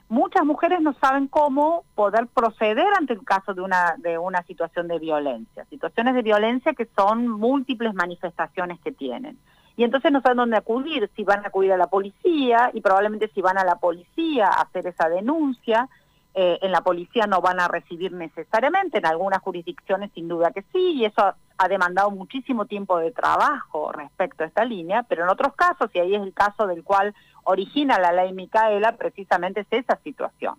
muchas 0.09 0.45
mujeres 0.45 0.81
no 0.81 0.93
saben 0.93 1.27
cómo 1.27 1.83
poder 1.95 2.27
proceder 2.27 2.87
ante 2.97 3.13
el 3.13 3.23
caso 3.23 3.53
de 3.53 3.61
una, 3.61 3.95
de 3.97 4.17
una 4.17 4.43
situación 4.43 4.87
de 4.87 4.99
violencia, 4.99 5.65
situaciones 5.65 6.15
de 6.15 6.21
violencia 6.21 6.73
que 6.73 6.87
son 6.95 7.27
múltiples 7.27 7.93
manifestaciones 7.93 8.79
que 8.81 8.91
tienen. 8.91 9.37
Y 9.75 9.83
entonces 9.83 10.11
no 10.11 10.21
saben 10.21 10.37
dónde 10.37 10.57
acudir, 10.57 11.09
si 11.15 11.23
van 11.23 11.43
a 11.43 11.47
acudir 11.47 11.71
a 11.71 11.77
la 11.77 11.87
policía 11.87 12.69
y 12.73 12.81
probablemente 12.81 13.31
si 13.33 13.41
van 13.41 13.57
a 13.57 13.63
la 13.63 13.77
policía 13.77 14.47
a 14.47 14.61
hacer 14.61 14.85
esa 14.85 15.09
denuncia, 15.09 15.89
eh, 16.35 16.57
en 16.61 16.71
la 16.71 16.81
policía 16.81 17.27
no 17.27 17.41
van 17.41 17.59
a 17.59 17.67
recibir 17.67 18.11
necesariamente, 18.11 18.97
en 18.97 19.05
algunas 19.05 19.41
jurisdicciones 19.41 20.11
sin 20.13 20.27
duda 20.27 20.51
que 20.51 20.63
sí, 20.73 20.93
y 20.93 21.05
eso 21.05 21.35
ha 21.57 21.67
demandado 21.67 22.09
muchísimo 22.09 22.65
tiempo 22.65 22.97
de 22.97 23.11
trabajo 23.11 23.91
respecto 23.91 24.43
a 24.43 24.47
esta 24.47 24.65
línea, 24.65 25.03
pero 25.03 25.23
en 25.23 25.29
otros 25.29 25.53
casos, 25.55 25.91
y 25.93 25.99
ahí 25.99 26.15
es 26.15 26.23
el 26.23 26.33
caso 26.33 26.65
del 26.65 26.83
cual 26.83 27.13
origina 27.43 27.99
la 27.99 28.11
ley 28.11 28.33
Micaela, 28.33 28.95
precisamente 28.95 29.61
es 29.61 29.67
esa 29.71 29.97
situación. 30.03 30.55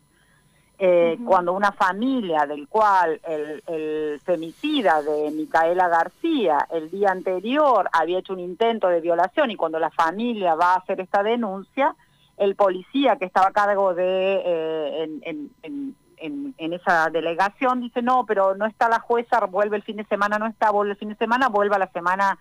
Eh, 0.77 1.19
cuando 1.25 1.53
una 1.53 1.71
familia 1.71 2.47
del 2.47 2.67
cual 2.67 3.21
el, 3.23 3.63
el, 3.69 4.21
femicida 4.25 5.03
de 5.03 5.31
Micaela 5.31 5.87
García 5.87 6.67
el 6.69 6.91
día 6.91 7.13
anterior 7.13 7.89
había 7.93 8.19
hecho 8.19 8.33
un 8.33 8.41
intento 8.41 8.89
de 8.89 9.01
violación 9.01 9.53
y 9.53 9.57
cuando 9.57 9.79
la 9.79 9.91
familia 9.91 10.57
va 10.57 10.73
a 10.73 10.79
hacer 10.79 11.01
esta 11.01 11.23
denuncia, 11.23 11.95
el 12.37 12.57
policía 12.57 13.17
que 13.17 13.25
estaba 13.25 13.49
a 13.49 13.53
cargo 13.53 13.95
de 13.95 14.43
eh, 14.45 15.21
en, 15.23 15.51
en, 15.63 16.55
en, 16.59 16.73
esa 16.73 17.09
delegación 17.11 17.81
dice 17.81 18.03
no, 18.03 18.25
pero 18.27 18.57
no 18.57 18.67
está 18.67 18.89
la 18.89 18.99
jueza, 18.99 19.41
vuelve 19.47 19.77
el 19.77 19.83
fin 19.83 19.97
de 19.97 20.05
semana, 20.05 20.39
no 20.39 20.47
está, 20.47 20.71
vuelve 20.71 20.93
el 20.93 20.99
fin 20.99 21.11
de 21.11 21.17
semana, 21.17 21.49
vuelve 21.49 21.77
a 21.77 21.79
la 21.79 21.91
semana 21.93 22.39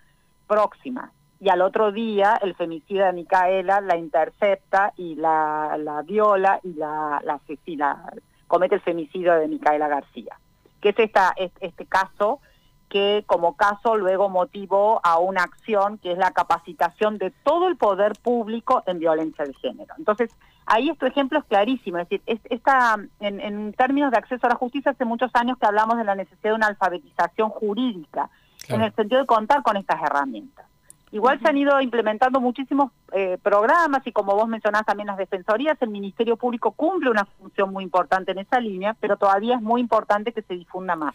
próxima. 0.47 1.11
Y 1.43 1.49
al 1.49 1.61
otro 1.61 1.91
día 1.91 2.39
el 2.41 2.55
femicida 2.55 3.07
de 3.07 3.13
Micaela 3.13 3.81
la 3.81 3.97
intercepta 3.97 4.93
y 4.95 5.15
la, 5.15 5.75
la 5.77 6.01
viola 6.01 6.61
y 6.63 6.73
la, 6.75 7.21
la 7.21 7.33
asesina, 7.33 8.13
comete 8.47 8.75
el 8.75 8.81
femicidio 8.81 9.33
de 9.33 9.49
Micaela 9.49 9.89
García. 9.89 10.39
Que 10.79 10.89
es 10.89 10.99
esta, 10.99 11.33
este 11.37 11.85
caso 11.85 12.39
que 12.87 13.25
como 13.27 13.57
caso 13.57 13.97
luego 13.97 14.29
motivó 14.29 15.01
a 15.03 15.19
una 15.19 15.43
acción 15.43 15.97
que 15.97 16.13
es 16.13 16.17
la 16.17 16.31
capacitación 16.31 17.17
de 17.17 17.31
todo 17.43 17.67
el 17.67 17.75
poder 17.75 18.13
público 18.21 18.81
en 18.85 18.99
violencia 18.99 19.43
de 19.43 19.53
género. 19.55 19.93
Entonces, 19.97 20.31
ahí 20.65 20.89
este 20.89 21.07
ejemplo 21.07 21.39
es 21.39 21.45
clarísimo, 21.45 21.97
es 21.97 22.07
decir, 22.07 22.21
esta, 22.25 22.95
en, 23.19 23.73
términos 23.73 24.11
de 24.11 24.17
acceso 24.17 24.47
a 24.47 24.51
la 24.51 24.55
justicia, 24.55 24.91
hace 24.91 25.03
muchos 25.03 25.31
años 25.33 25.57
que 25.57 25.65
hablamos 25.65 25.97
de 25.97 26.05
la 26.05 26.15
necesidad 26.15 26.51
de 26.51 26.55
una 26.55 26.67
alfabetización 26.67 27.49
jurídica, 27.49 28.29
en 28.69 28.81
el 28.81 28.93
sentido 28.95 29.19
de 29.19 29.27
contar 29.27 29.61
con 29.61 29.75
estas 29.75 30.01
herramientas. 30.01 30.67
Igual 31.13 31.39
se 31.39 31.47
han 31.47 31.57
ido 31.59 31.79
implementando 31.79 32.41
muchísimos 32.41 32.91
eh, 33.11 33.37
programas 33.43 34.01
y 34.07 34.11
como 34.11 34.33
vos 34.33 34.47
mencionás 34.47 34.83
también 34.83 35.05
las 35.05 35.17
defensorías, 35.17 35.77
el 35.79 35.89
Ministerio 35.89 36.37
Público 36.37 36.71
cumple 36.71 37.11
una 37.11 37.25
función 37.37 37.71
muy 37.71 37.83
importante 37.83 38.31
en 38.31 38.39
esa 38.39 38.59
línea, 38.59 38.97
pero 38.99 39.15
todavía 39.15 39.57
es 39.57 39.61
muy 39.61 39.79
importante 39.79 40.31
que 40.31 40.41
se 40.41 40.55
difunda 40.55 40.95
más. 40.95 41.13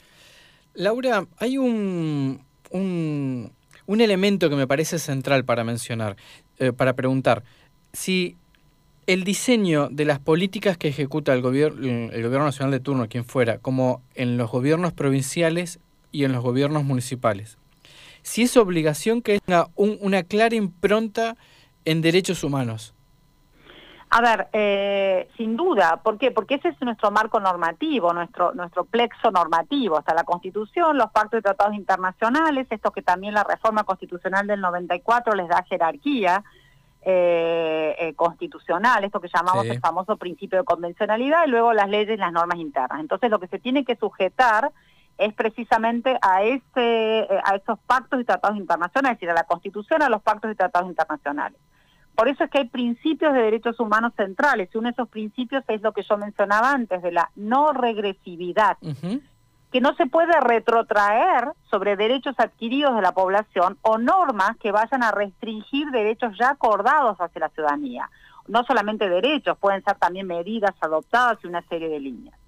Laura, 0.75 1.27
hay 1.41 1.59
un, 1.59 2.41
un, 2.71 3.51
elemento 4.01 4.49
que 4.49 4.55
me 4.55 4.69
parece 4.69 5.01
central 5.01 5.45
para 5.45 5.65
mencionar, 5.65 6.15
eh, 6.61 6.73
para 6.73 6.93
preguntar. 6.93 7.43
Si 7.93 8.37
el 9.09 9.25
diseño 9.25 9.89
de 9.89 10.05
las 10.05 10.21
políticas 10.21 10.79
que 10.79 10.87
ejecuta 10.87 11.35
el, 11.35 11.43
gobierno, 11.43 12.13
el 12.13 12.23
gobierno 12.23 12.45
nacional 12.45 12.71
de 12.71 12.79
turno, 12.79 13.09
quien 13.09 13.25
fuera, 13.25 13.59
como 13.59 14.03
en 14.15 14.37
los 14.37 14.49
gobiernos 14.49 14.93
provinciales 14.93 15.81
y 16.13 16.23
en 16.23 16.31
los 16.31 16.45
gobiernos 16.45 16.85
municipales, 16.85 17.59
si 18.29 18.43
es 18.43 18.57
obligación 18.57 19.23
que 19.23 19.41
tenga 19.41 19.69
una 19.75 20.23
clara 20.23 20.55
impronta 20.55 21.37
en 21.85 22.03
derechos 22.03 22.45
humanos. 22.45 22.95
A 24.11 24.21
ver, 24.23 24.49
eh, 24.53 25.29
sin 25.37 25.57
duda, 25.57 26.01
¿por 26.03 26.19
qué? 26.19 26.31
Porque 26.31 26.55
ese 26.57 26.69
es 26.69 26.81
nuestro 26.81 27.11
marco 27.11 27.41
normativo, 27.41 28.13
nuestro, 28.13 28.55
nuestro 28.55 28.85
plexo 28.85 29.31
normativo, 29.31 29.99
hasta 29.99 30.15
la 30.15 30.25
Constitución, 30.25 30.97
los 30.97 31.11
pactos 31.11 31.41
y 31.41 31.43
tratados 31.43 31.75
internacionales, 31.75 32.67
esto 32.71 32.91
que 32.91 33.03
también 33.03 33.35
la 33.35 33.45
reforma 33.45 33.85
constitucional 33.85 34.47
del 34.47 34.61
94 34.61 35.35
les 35.35 35.49
da 35.49 35.63
jerarquía 35.69 36.43
eh, 37.03 37.97
eh, 37.99 38.15
constitucional, 38.15 39.05
esto 39.05 39.21
que 39.21 39.29
llamamos 39.35 39.67
el 39.67 39.81
famoso 39.81 40.17
principio 40.17 40.59
de 40.59 40.65
convencionalidad, 40.65 41.47
y 41.47 41.51
luego 41.51 41.75
las 41.75 41.89
leyes 41.89 42.15
y 42.15 42.21
las 42.21 42.33
normas 42.33 42.59
internas. 42.59 43.01
Entonces 43.01 43.31
lo 43.31 43.39
que 43.39 43.49
se 43.49 43.59
tiene 43.59 43.85
que 43.85 43.97
sujetar 43.97 44.73
es 45.19 45.35
precisamente 45.35 46.17
a, 46.23 46.43
ese, 46.45 46.63
eh, 46.77 47.41
a 47.45 47.57
esos 47.57 47.79
pactos 47.81 48.21
y 48.21 48.25
tratados 48.25 48.57
internacionales, 48.57 49.17
es 49.17 49.21
decir, 49.21 49.31
a 49.31 49.35
la 49.35 49.45
Constitución, 49.45 50.03
a 50.03 50.09
los 50.09 50.23
pactos 50.23 50.53
y 50.53 50.55
tratados 50.55 50.89
internacionales. 50.89 51.59
Por 52.15 52.29
eso 52.29 52.45
es 52.45 52.51
que 52.51 52.59
hay 52.59 52.69
principios 52.69 53.33
de 53.33 53.43
derechos 53.43 53.79
humanos 53.79 54.13
centrales, 54.17 54.71
y 54.73 54.79
uno 54.79 54.89
de 54.89 54.93
esos 54.93 55.09
principios 55.09 55.63
es 55.69 55.83
lo 55.83 55.93
que 55.93 56.03
yo 56.03 56.17
mencionaba 56.17 56.73
antes, 56.73 57.03
de 57.03 57.13
la 57.13 57.31
no 57.37 57.73
regresividad, 57.73 58.77
que 59.71 59.81
no 59.81 59.95
se 59.95 60.07
puede 60.07 60.41
retrotraer 60.41 61.53
sobre 61.71 61.97
derechos 61.97 62.35
adquiridos 62.39 62.95
de 62.97 63.03
la 63.03 63.13
población 63.13 63.79
o 63.83 63.99
normas 63.99 64.57
que 64.59 64.73
vayan 64.73 65.03
a 65.03 65.13
restringir 65.13 65.91
derechos 65.91 66.33
ya 66.39 66.51
acordados 66.51 67.19
hacia 67.21 67.41
la 67.41 67.51
ciudadanía. 67.51 68.09
No 68.47 68.65
solamente 68.65 69.09
derechos, 69.09 69.59
pueden 69.59 69.85
ser 69.85 69.97
también 69.97 70.27
medidas 70.27 70.75
adoptadas 70.81 71.39
y 71.45 71.47
una 71.47 71.63
serie 71.69 71.89
de 71.89 72.01
líneas. 72.01 72.39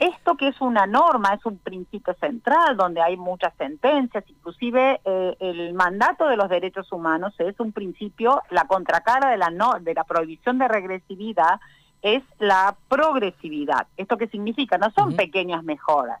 Esto 0.00 0.34
que 0.34 0.48
es 0.48 0.58
una 0.62 0.86
norma, 0.86 1.34
es 1.34 1.44
un 1.44 1.58
principio 1.58 2.14
central 2.14 2.74
donde 2.74 3.02
hay 3.02 3.18
muchas 3.18 3.52
sentencias, 3.58 4.24
inclusive 4.28 4.98
eh, 5.04 5.36
el 5.40 5.74
mandato 5.74 6.26
de 6.26 6.38
los 6.38 6.48
derechos 6.48 6.90
humanos 6.90 7.34
es 7.36 7.60
un 7.60 7.72
principio, 7.72 8.42
la 8.48 8.64
contracara 8.64 9.30
de 9.30 9.36
la, 9.36 9.50
no, 9.50 9.78
de 9.78 9.92
la 9.92 10.04
prohibición 10.04 10.56
de 10.56 10.68
regresividad 10.68 11.60
es 12.00 12.22
la 12.38 12.76
progresividad. 12.88 13.88
¿Esto 13.98 14.16
qué 14.16 14.26
significa? 14.28 14.78
No 14.78 14.90
son 14.92 15.16
pequeñas 15.16 15.64
mejoras. 15.64 16.18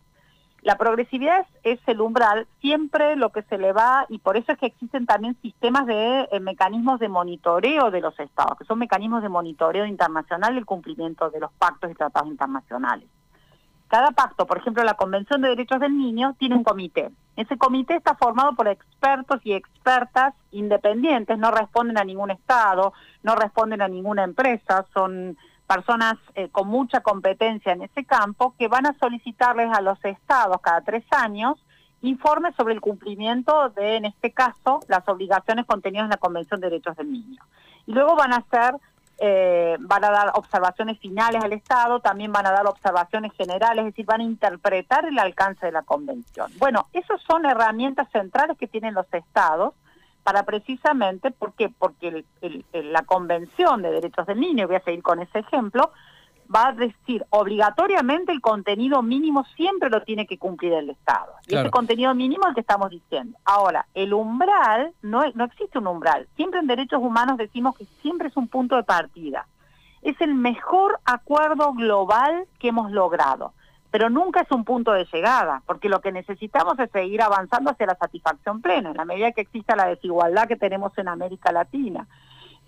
La 0.60 0.76
progresividad 0.76 1.46
es, 1.62 1.80
el 1.86 2.02
umbral, 2.02 2.46
siempre 2.60 3.16
lo 3.16 3.30
que 3.30 3.44
se 3.44 3.56
le 3.56 3.72
va, 3.72 4.04
y 4.10 4.18
por 4.18 4.36
eso 4.36 4.52
es 4.52 4.58
que 4.58 4.66
existen 4.66 5.06
también 5.06 5.38
sistemas 5.40 5.86
de 5.86 6.28
eh, 6.30 6.38
mecanismos 6.40 7.00
de 7.00 7.08
monitoreo 7.08 7.90
de 7.90 8.02
los 8.02 8.20
estados, 8.20 8.58
que 8.58 8.66
son 8.66 8.78
mecanismos 8.78 9.22
de 9.22 9.30
monitoreo 9.30 9.86
internacional 9.86 10.54
del 10.54 10.66
cumplimiento 10.66 11.30
de 11.30 11.40
los 11.40 11.50
pactos 11.54 11.90
y 11.90 11.94
tratados 11.94 12.28
internacionales. 12.28 13.08
Cada 13.90 14.12
pacto, 14.12 14.46
por 14.46 14.58
ejemplo, 14.58 14.84
la 14.84 14.94
Convención 14.94 15.42
de 15.42 15.48
Derechos 15.48 15.80
del 15.80 15.98
Niño, 15.98 16.36
tiene 16.38 16.54
un 16.54 16.62
comité. 16.62 17.10
Ese 17.34 17.58
comité 17.58 17.96
está 17.96 18.14
formado 18.14 18.54
por 18.54 18.68
expertos 18.68 19.40
y 19.42 19.52
expertas 19.52 20.32
independientes, 20.52 21.36
no 21.36 21.50
responden 21.50 21.98
a 21.98 22.04
ningún 22.04 22.30
Estado, 22.30 22.92
no 23.24 23.34
responden 23.34 23.82
a 23.82 23.88
ninguna 23.88 24.22
empresa, 24.22 24.86
son 24.94 25.36
personas 25.66 26.14
eh, 26.36 26.48
con 26.50 26.68
mucha 26.68 27.00
competencia 27.00 27.72
en 27.72 27.82
ese 27.82 28.04
campo 28.04 28.54
que 28.56 28.68
van 28.68 28.86
a 28.86 28.96
solicitarles 29.00 29.76
a 29.76 29.80
los 29.80 29.98
estados 30.04 30.60
cada 30.60 30.82
tres 30.82 31.04
años 31.10 31.58
informes 32.02 32.54
sobre 32.54 32.74
el 32.74 32.80
cumplimiento 32.80 33.70
de, 33.70 33.96
en 33.96 34.04
este 34.04 34.30
caso, 34.30 34.78
las 34.86 35.06
obligaciones 35.08 35.66
contenidas 35.66 36.04
en 36.04 36.10
la 36.10 36.16
Convención 36.16 36.60
de 36.60 36.70
Derechos 36.70 36.96
del 36.96 37.10
Niño. 37.10 37.42
Y 37.86 37.92
luego 37.92 38.14
van 38.14 38.34
a 38.34 38.36
hacer 38.36 38.76
eh, 39.22 39.76
van 39.80 40.02
a 40.02 40.10
dar 40.10 40.32
observaciones 40.34 40.98
finales 40.98 41.44
al 41.44 41.52
Estado, 41.52 42.00
también 42.00 42.32
van 42.32 42.46
a 42.46 42.52
dar 42.52 42.66
observaciones 42.66 43.32
generales, 43.34 43.84
es 43.84 43.92
decir, 43.92 44.06
van 44.06 44.22
a 44.22 44.24
interpretar 44.24 45.04
el 45.04 45.18
alcance 45.18 45.66
de 45.66 45.72
la 45.72 45.82
Convención. 45.82 46.50
Bueno, 46.58 46.86
esas 46.94 47.20
son 47.22 47.44
herramientas 47.44 48.08
centrales 48.12 48.56
que 48.56 48.66
tienen 48.66 48.94
los 48.94 49.06
Estados 49.12 49.74
para 50.22 50.44
precisamente, 50.44 51.30
¿por 51.30 51.52
qué? 51.52 51.68
Porque 51.68 52.24
la 52.72 53.02
Convención 53.02 53.82
de 53.82 53.90
Derechos 53.90 54.26
del 54.26 54.40
Niño, 54.40 54.66
voy 54.66 54.76
a 54.76 54.84
seguir 54.84 55.02
con 55.02 55.20
ese 55.20 55.40
ejemplo, 55.40 55.92
va 56.54 56.68
a 56.68 56.72
decir 56.72 57.24
obligatoriamente 57.30 58.32
el 58.32 58.40
contenido 58.40 59.02
mínimo 59.02 59.44
siempre 59.56 59.88
lo 59.88 60.02
tiene 60.02 60.26
que 60.26 60.38
cumplir 60.38 60.72
el 60.72 60.90
Estado. 60.90 61.32
Y 61.46 61.54
ese 61.54 61.70
contenido 61.70 62.14
mínimo 62.14 62.44
es 62.44 62.48
el 62.48 62.54
que 62.54 62.60
estamos 62.60 62.90
diciendo. 62.90 63.38
Ahora, 63.44 63.86
el 63.94 64.12
umbral, 64.12 64.92
no, 65.02 65.22
no 65.34 65.44
existe 65.44 65.78
un 65.78 65.86
umbral. 65.86 66.26
Siempre 66.36 66.60
en 66.60 66.66
derechos 66.66 67.00
humanos 67.00 67.36
decimos 67.36 67.76
que 67.76 67.86
siempre 68.02 68.28
es 68.28 68.36
un 68.36 68.48
punto 68.48 68.76
de 68.76 68.82
partida. 68.82 69.46
Es 70.02 70.20
el 70.20 70.34
mejor 70.34 70.98
acuerdo 71.04 71.72
global 71.72 72.46
que 72.58 72.68
hemos 72.68 72.90
logrado, 72.90 73.52
pero 73.90 74.08
nunca 74.08 74.40
es 74.40 74.50
un 74.50 74.64
punto 74.64 74.92
de 74.92 75.06
llegada, 75.12 75.62
porque 75.66 75.88
lo 75.88 76.00
que 76.00 76.10
necesitamos 76.10 76.78
es 76.78 76.90
seguir 76.90 77.22
avanzando 77.22 77.70
hacia 77.70 77.86
la 77.86 77.96
satisfacción 77.96 78.62
plena, 78.62 78.90
en 78.90 78.96
la 78.96 79.04
medida 79.04 79.32
que 79.32 79.42
exista 79.42 79.76
la 79.76 79.86
desigualdad 79.86 80.48
que 80.48 80.56
tenemos 80.56 80.96
en 80.96 81.08
América 81.08 81.52
Latina 81.52 82.08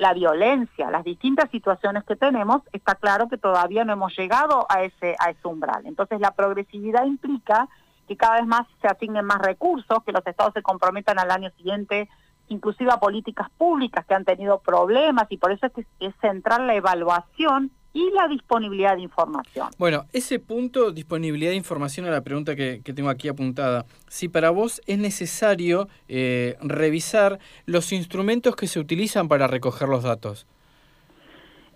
la 0.02 0.12
violencia, 0.12 0.90
las 0.90 1.04
distintas 1.04 1.48
situaciones 1.50 2.02
que 2.04 2.16
tenemos, 2.16 2.62
está 2.72 2.96
claro 2.96 3.28
que 3.28 3.38
todavía 3.38 3.84
no 3.84 3.92
hemos 3.92 4.16
llegado 4.18 4.66
a 4.68 4.82
ese, 4.82 5.14
a 5.20 5.30
ese 5.30 5.46
umbral. 5.46 5.86
Entonces 5.86 6.20
la 6.20 6.32
progresividad 6.32 7.04
implica 7.04 7.68
que 8.08 8.16
cada 8.16 8.34
vez 8.34 8.46
más 8.46 8.66
se 8.80 8.88
asignen 8.88 9.24
más 9.24 9.40
recursos, 9.40 10.02
que 10.04 10.10
los 10.12 10.26
estados 10.26 10.52
se 10.54 10.62
comprometan 10.62 11.20
al 11.20 11.30
año 11.30 11.50
siguiente 11.56 12.08
inclusive 12.48 12.90
a 12.92 12.98
políticas 12.98 13.48
públicas 13.56 14.04
que 14.04 14.14
han 14.14 14.24
tenido 14.24 14.58
problemas 14.58 15.26
y 15.30 15.38
por 15.38 15.52
eso 15.52 15.66
es 15.66 15.72
que 15.72 15.86
es 16.00 16.14
central 16.20 16.66
la 16.66 16.74
evaluación 16.74 17.70
y 17.92 18.10
la 18.10 18.28
disponibilidad 18.28 18.96
de 18.96 19.02
información. 19.02 19.68
Bueno, 19.78 20.06
ese 20.12 20.38
punto, 20.38 20.92
disponibilidad 20.92 21.50
de 21.50 21.56
información, 21.56 22.06
a 22.06 22.10
la 22.10 22.22
pregunta 22.22 22.56
que, 22.56 22.80
tengo 22.82 23.08
aquí 23.08 23.28
apuntada. 23.28 23.86
Si 24.08 24.28
para 24.28 24.50
vos 24.50 24.80
es 24.86 24.98
necesario 24.98 25.88
eh, 26.08 26.56
revisar 26.60 27.38
los 27.66 27.92
instrumentos 27.92 28.56
que 28.56 28.66
se 28.66 28.80
utilizan 28.80 29.28
para 29.28 29.46
recoger 29.46 29.88
los 29.88 30.02
datos. 30.02 30.46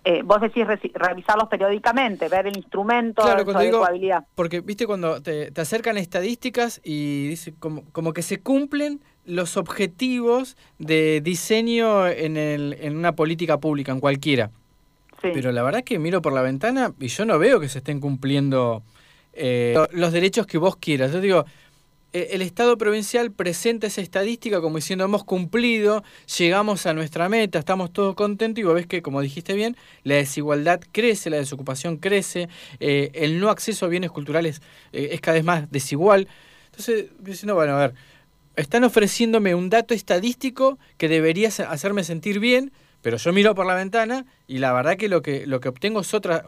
Eh, 0.03 0.21
vos 0.23 0.39
decís 0.39 0.65
revisarlos 0.93 1.49
periódicamente, 1.49 2.29
ver 2.29 2.47
el 2.47 2.55
instrumento 2.55 3.23
claro, 3.23 3.43
de 3.43 3.65
digo, 3.65 3.85
Porque, 4.35 4.61
viste, 4.61 4.87
cuando 4.87 5.21
te, 5.21 5.51
acercan 5.59 5.97
estadísticas 5.97 6.79
y 6.81 7.27
dice 7.27 7.53
como, 7.59 7.83
como, 7.91 8.13
que 8.13 8.21
se 8.21 8.39
cumplen 8.39 9.01
los 9.25 9.57
objetivos 9.57 10.55
de 10.79 11.19
diseño 11.21 12.07
en, 12.07 12.37
el, 12.37 12.77
en 12.79 12.95
una 12.95 13.17
política 13.17 13.59
pública, 13.59 13.91
en 13.91 13.99
cualquiera. 13.99 14.51
Pero 15.21 15.51
la 15.51 15.63
verdad 15.63 15.79
es 15.79 15.85
que 15.85 15.99
miro 15.99 16.21
por 16.21 16.33
la 16.33 16.41
ventana 16.41 16.93
y 16.99 17.07
yo 17.07 17.25
no 17.25 17.39
veo 17.39 17.59
que 17.59 17.69
se 17.69 17.79
estén 17.79 17.99
cumpliendo 17.99 18.83
eh, 19.33 19.75
los 19.91 20.11
derechos 20.11 20.47
que 20.47 20.57
vos 20.57 20.75
quieras. 20.77 21.11
Yo 21.11 21.21
digo, 21.21 21.45
e, 22.13 22.29
el 22.31 22.41
Estado 22.41 22.77
provincial 22.77 23.31
presenta 23.31 23.87
esa 23.87 24.01
estadística 24.01 24.61
como 24.61 24.77
diciendo 24.77 25.05
hemos 25.05 25.23
cumplido, 25.23 26.03
llegamos 26.37 26.85
a 26.85 26.93
nuestra 26.93 27.29
meta, 27.29 27.59
estamos 27.59 27.91
todos 27.91 28.15
contentos 28.15 28.61
y 28.61 28.63
vos 28.63 28.75
ves 28.75 28.87
que, 28.87 29.01
como 29.01 29.21
dijiste 29.21 29.53
bien, 29.53 29.75
la 30.03 30.15
desigualdad 30.15 30.79
crece, 30.91 31.29
la 31.29 31.37
desocupación 31.37 31.97
crece, 31.97 32.49
eh, 32.79 33.11
el 33.13 33.39
no 33.39 33.49
acceso 33.49 33.85
a 33.85 33.89
bienes 33.89 34.11
culturales 34.11 34.61
eh, 34.93 35.09
es 35.11 35.21
cada 35.21 35.35
vez 35.35 35.43
más 35.43 35.69
desigual. 35.71 36.27
Entonces, 36.67 37.07
diciendo, 37.19 37.55
bueno, 37.55 37.73
a 37.73 37.79
ver, 37.79 37.93
están 38.55 38.83
ofreciéndome 38.83 39.53
un 39.53 39.69
dato 39.69 39.93
estadístico 39.93 40.79
que 40.97 41.07
debería 41.07 41.49
hacerme 41.49 42.03
sentir 42.03 42.39
bien, 42.39 42.71
pero 43.01 43.17
yo 43.17 43.33
miro 43.33 43.55
por 43.55 43.65
la 43.65 43.75
ventana 43.75 44.25
y 44.47 44.57
la 44.59 44.73
verdad 44.73 44.97
que 44.97 45.09
lo 45.09 45.21
que, 45.21 45.45
lo 45.47 45.59
que 45.59 45.69
obtengo 45.69 46.01
es 46.01 46.13
otra, 46.13 46.43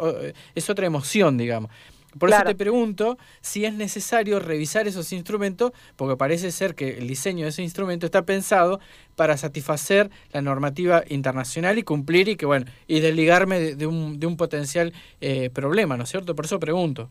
es 0.55 0.69
otra 0.69 0.85
emoción, 0.85 1.37
digamos. 1.37 1.71
Por 2.17 2.29
eso 2.29 2.41
te 2.43 2.55
pregunto 2.55 3.17
si 3.41 3.65
es 3.65 3.73
necesario 3.73 4.39
revisar 4.39 4.87
esos 4.87 5.13
instrumentos, 5.13 5.73
porque 5.95 6.17
parece 6.17 6.51
ser 6.51 6.73
que 6.73 6.97
el 6.97 7.07
diseño 7.07 7.43
de 7.43 7.49
ese 7.49 7.61
instrumento 7.61 8.07
está 8.07 8.25
pensado 8.25 8.79
para 9.15 9.37
satisfacer 9.37 10.09
la 10.31 10.41
normativa 10.41 11.03
internacional 11.07 11.77
y 11.77 11.83
cumplir 11.83 12.27
y 12.29 12.35
que 12.35 12.47
bueno, 12.47 12.65
y 12.87 12.99
desligarme 12.99 13.75
de, 13.75 13.85
un, 13.85 14.19
de 14.19 14.25
un 14.25 14.37
potencial 14.37 14.91
eh, 15.21 15.51
problema, 15.51 15.97
¿no 15.97 16.03
es 16.03 16.09
cierto? 16.09 16.35
Por 16.35 16.45
eso 16.45 16.59
pregunto. 16.59 17.09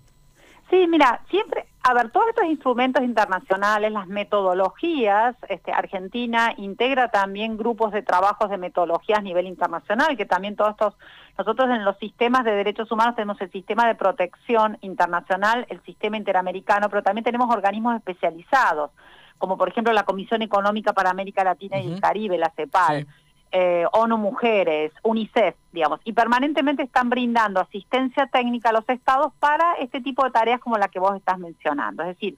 Sí, 0.68 0.86
mira, 0.88 1.24
siempre 1.30 1.67
A 1.88 1.94
ver, 1.94 2.10
todos 2.10 2.26
estos 2.28 2.44
instrumentos 2.44 3.02
internacionales, 3.02 3.90
las 3.90 4.08
metodologías, 4.08 5.34
este, 5.48 5.72
Argentina 5.72 6.52
integra 6.58 7.08
también 7.08 7.56
grupos 7.56 7.92
de 7.92 8.02
trabajos 8.02 8.50
de 8.50 8.58
metodologías 8.58 9.20
a 9.20 9.22
nivel 9.22 9.46
internacional, 9.46 10.14
que 10.14 10.26
también 10.26 10.54
todos 10.54 10.72
estos, 10.72 10.98
nosotros 11.38 11.70
en 11.70 11.86
los 11.86 11.96
sistemas 11.96 12.44
de 12.44 12.50
derechos 12.50 12.92
humanos 12.92 13.16
tenemos 13.16 13.40
el 13.40 13.50
sistema 13.50 13.88
de 13.88 13.94
protección 13.94 14.76
internacional, 14.82 15.64
el 15.70 15.82
sistema 15.84 16.18
interamericano, 16.18 16.90
pero 16.90 17.02
también 17.02 17.24
tenemos 17.24 17.48
organismos 17.48 17.96
especializados, 17.96 18.90
como 19.38 19.56
por 19.56 19.70
ejemplo 19.70 19.90
la 19.94 20.02
Comisión 20.02 20.42
Económica 20.42 20.92
para 20.92 21.08
América 21.08 21.42
Latina 21.42 21.80
y 21.80 21.90
el 21.90 22.00
Caribe, 22.02 22.36
la 22.36 22.52
CEPAL. 22.54 23.06
Eh, 23.50 23.86
ONU 23.92 24.18
Mujeres, 24.18 24.92
UNICEF, 25.02 25.54
digamos, 25.72 26.00
y 26.04 26.12
permanentemente 26.12 26.82
están 26.82 27.08
brindando 27.08 27.60
asistencia 27.60 28.26
técnica 28.26 28.68
a 28.68 28.72
los 28.72 28.86
estados 28.88 29.32
para 29.38 29.74
este 29.80 30.02
tipo 30.02 30.22
de 30.22 30.30
tareas 30.30 30.60
como 30.60 30.76
la 30.76 30.88
que 30.88 30.98
vos 30.98 31.16
estás 31.16 31.38
mencionando. 31.38 32.02
Es 32.02 32.08
decir, 32.08 32.36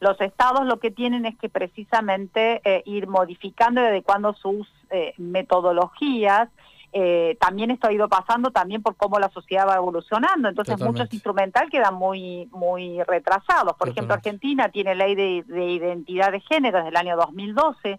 los 0.00 0.20
estados 0.20 0.66
lo 0.66 0.78
que 0.78 0.90
tienen 0.90 1.24
es 1.24 1.38
que 1.38 1.48
precisamente 1.48 2.60
eh, 2.64 2.82
ir 2.84 3.06
modificando 3.06 3.80
y 3.80 3.84
adecuando 3.84 4.34
sus 4.34 4.68
eh, 4.90 5.14
metodologías. 5.16 6.50
también 7.40 7.70
esto 7.70 7.88
ha 7.88 7.92
ido 7.92 8.08
pasando 8.10 8.50
también 8.50 8.82
por 8.82 8.96
cómo 8.96 9.18
la 9.18 9.30
sociedad 9.30 9.66
va 9.66 9.76
evolucionando, 9.76 10.50
entonces 10.50 10.78
muchos 10.80 11.10
instrumental 11.14 11.70
quedan 11.70 11.94
muy 11.94 12.46
muy 12.52 13.02
retrasados. 13.04 13.74
Por 13.78 13.88
ejemplo, 13.88 14.12
Argentina 14.12 14.68
tiene 14.68 14.94
ley 14.94 15.14
de, 15.14 15.44
de 15.46 15.64
identidad 15.64 16.30
de 16.30 16.40
género 16.40 16.76
desde 16.76 16.90
el 16.90 16.96
año 16.96 17.16
2012, 17.16 17.98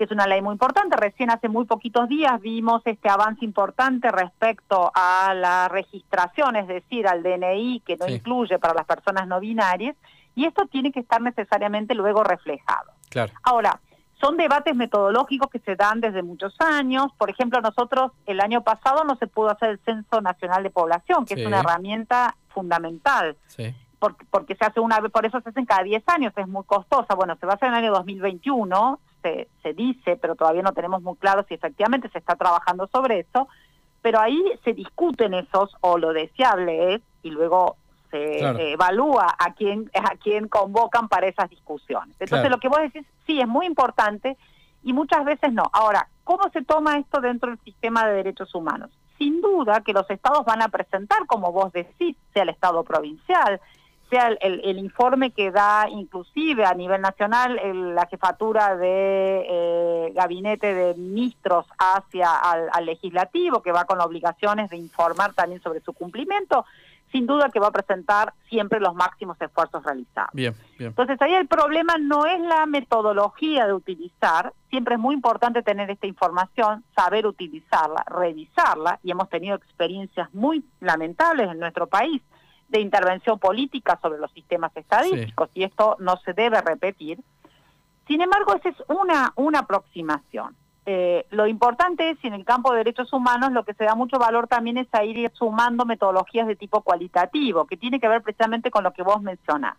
que 0.00 0.04
es 0.04 0.10
una 0.12 0.26
ley 0.26 0.40
muy 0.40 0.52
importante. 0.52 0.96
Recién 0.96 1.30
hace 1.30 1.50
muy 1.50 1.66
poquitos 1.66 2.08
días 2.08 2.40
vimos 2.40 2.80
este 2.86 3.10
avance 3.10 3.44
importante 3.44 4.10
respecto 4.10 4.90
a 4.94 5.34
la 5.34 5.68
registración, 5.68 6.56
es 6.56 6.66
decir, 6.68 7.06
al 7.06 7.22
DNI 7.22 7.82
que 7.84 7.98
no 7.98 8.08
incluye 8.08 8.58
para 8.58 8.72
las 8.72 8.86
personas 8.86 9.28
no 9.28 9.40
binarias, 9.40 9.94
y 10.34 10.46
esto 10.46 10.64
tiene 10.68 10.90
que 10.90 11.00
estar 11.00 11.20
necesariamente 11.20 11.94
luego 11.94 12.24
reflejado. 12.24 12.92
Claro. 13.10 13.34
Ahora, 13.42 13.78
son 14.18 14.38
debates 14.38 14.74
metodológicos 14.74 15.50
que 15.50 15.58
se 15.58 15.76
dan 15.76 16.00
desde 16.00 16.22
muchos 16.22 16.54
años. 16.60 17.08
Por 17.18 17.28
ejemplo, 17.28 17.60
nosotros 17.60 18.12
el 18.24 18.40
año 18.40 18.62
pasado 18.62 19.04
no 19.04 19.16
se 19.16 19.26
pudo 19.26 19.50
hacer 19.50 19.68
el 19.68 19.80
Censo 19.80 20.22
Nacional 20.22 20.62
de 20.62 20.70
Población, 20.70 21.26
que 21.26 21.34
es 21.34 21.46
una 21.46 21.60
herramienta 21.60 22.36
fundamental. 22.54 23.36
Sí. 23.48 23.74
Porque, 23.98 24.24
porque 24.30 24.54
se 24.54 24.64
hace 24.64 24.80
una 24.80 24.98
vez, 24.98 25.12
por 25.12 25.26
eso 25.26 25.42
se 25.42 25.50
hacen 25.50 25.66
cada 25.66 25.82
10 25.82 26.02
años, 26.06 26.32
es 26.36 26.48
muy 26.48 26.64
costosa. 26.64 27.14
Bueno, 27.14 27.36
se 27.38 27.44
va 27.44 27.52
a 27.52 27.56
hacer 27.56 27.68
en 27.68 27.74
el 27.74 27.84
año 27.84 27.92
2021, 27.92 28.98
se, 29.22 29.48
se 29.62 29.72
dice, 29.72 30.16
pero 30.16 30.34
todavía 30.34 30.62
no 30.62 30.72
tenemos 30.72 31.02
muy 31.02 31.16
claro 31.16 31.44
si 31.48 31.54
efectivamente 31.54 32.08
se 32.10 32.18
está 32.18 32.36
trabajando 32.36 32.88
sobre 32.88 33.20
eso, 33.20 33.48
pero 34.02 34.20
ahí 34.20 34.42
se 34.64 34.72
discuten 34.72 35.34
esos, 35.34 35.76
o 35.80 35.98
lo 35.98 36.12
deseable 36.12 36.94
es, 36.94 37.02
y 37.22 37.30
luego 37.30 37.76
se 38.10 38.72
evalúa 38.72 39.36
a 39.38 39.54
quién, 39.54 39.90
a 39.94 40.16
quién 40.16 40.48
convocan 40.48 41.08
para 41.08 41.28
esas 41.28 41.48
discusiones. 41.48 42.16
Entonces 42.18 42.50
lo 42.50 42.58
que 42.58 42.68
vos 42.68 42.80
decís, 42.80 43.06
sí, 43.26 43.40
es 43.40 43.46
muy 43.46 43.66
importante 43.66 44.36
y 44.82 44.92
muchas 44.92 45.24
veces 45.24 45.52
no. 45.52 45.64
Ahora, 45.72 46.08
¿cómo 46.24 46.50
se 46.52 46.62
toma 46.62 46.98
esto 46.98 47.20
dentro 47.20 47.50
del 47.50 47.60
sistema 47.60 48.06
de 48.06 48.14
derechos 48.14 48.54
humanos? 48.54 48.90
Sin 49.16 49.40
duda 49.40 49.82
que 49.82 49.92
los 49.92 50.10
estados 50.10 50.44
van 50.44 50.62
a 50.62 50.68
presentar, 50.68 51.26
como 51.26 51.52
vos 51.52 51.72
decís, 51.72 52.16
sea 52.32 52.42
el 52.42 52.48
estado 52.48 52.82
provincial, 52.82 53.60
sea 54.10 54.28
el, 54.40 54.78
informe 54.78 55.30
que 55.30 55.50
da 55.50 55.88
inclusive 55.88 56.64
a 56.64 56.74
nivel 56.74 57.00
nacional 57.00 57.58
la 57.94 58.06
jefatura 58.06 58.76
de 58.76 59.46
eh, 59.48 60.12
gabinete 60.14 60.74
de 60.74 60.94
ministros 60.94 61.66
hacia 61.78 62.34
al, 62.36 62.84
legislativo, 62.84 63.62
que 63.62 63.72
va 63.72 63.84
con 63.84 64.00
obligaciones 64.00 64.68
de 64.70 64.76
informar 64.76 65.32
también 65.32 65.62
sobre 65.62 65.80
su 65.80 65.92
cumplimiento, 65.92 66.66
sin 67.12 67.26
duda 67.26 67.50
que 67.50 67.60
va 67.60 67.68
a 67.68 67.72
presentar 67.72 68.34
siempre 68.48 68.80
los 68.80 68.94
máximos 68.94 69.40
esfuerzos 69.40 69.82
realizados. 69.82 70.30
Bien, 70.32 70.54
Entonces 70.78 71.20
ahí 71.22 71.34
el 71.34 71.46
problema 71.46 71.94
no 71.98 72.26
es 72.26 72.40
la 72.40 72.66
metodología 72.66 73.66
de 73.66 73.72
utilizar, 73.72 74.52
siempre 74.68 74.94
es 74.94 75.00
muy 75.00 75.14
importante 75.14 75.62
tener 75.62 75.90
esta 75.90 76.06
información, 76.06 76.84
saber 76.94 77.26
utilizarla, 77.26 78.04
revisarla, 78.06 78.98
y 79.02 79.10
hemos 79.12 79.28
tenido 79.28 79.56
experiencias 79.56 80.32
muy 80.34 80.64
lamentables 80.80 81.50
en 81.50 81.58
nuestro 81.58 81.86
país 81.86 82.20
de 82.70 82.80
intervención 82.80 83.38
política 83.38 83.98
sobre 84.00 84.18
los 84.18 84.30
sistemas 84.32 84.74
estadísticos 84.76 85.50
y 85.54 85.64
esto 85.64 85.96
no 85.98 86.16
se 86.18 86.32
debe 86.32 86.60
repetir. 86.60 87.20
Sin 88.06 88.20
embargo, 88.22 88.54
esa 88.54 88.70
es 88.70 88.76
una, 88.88 89.32
una 89.36 89.60
aproximación. 89.60 90.56
Eh, 90.86 91.26
lo 91.30 91.46
importante 91.46 92.10
es, 92.10 92.18
y 92.22 92.28
en 92.28 92.34
el 92.34 92.44
campo 92.44 92.70
de 92.72 92.78
derechos 92.78 93.12
humanos, 93.12 93.52
lo 93.52 93.64
que 93.64 93.74
se 93.74 93.84
da 93.84 93.94
mucho 93.94 94.18
valor 94.18 94.46
también 94.46 94.78
es 94.78 94.88
a 94.92 95.04
ir 95.04 95.30
sumando 95.34 95.84
metodologías 95.84 96.46
de 96.46 96.56
tipo 96.56 96.80
cualitativo, 96.82 97.66
que 97.66 97.76
tiene 97.76 98.00
que 98.00 98.08
ver 98.08 98.22
precisamente 98.22 98.70
con 98.70 98.84
lo 98.84 98.92
que 98.92 99.02
vos 99.02 99.20
mencionás. 99.20 99.76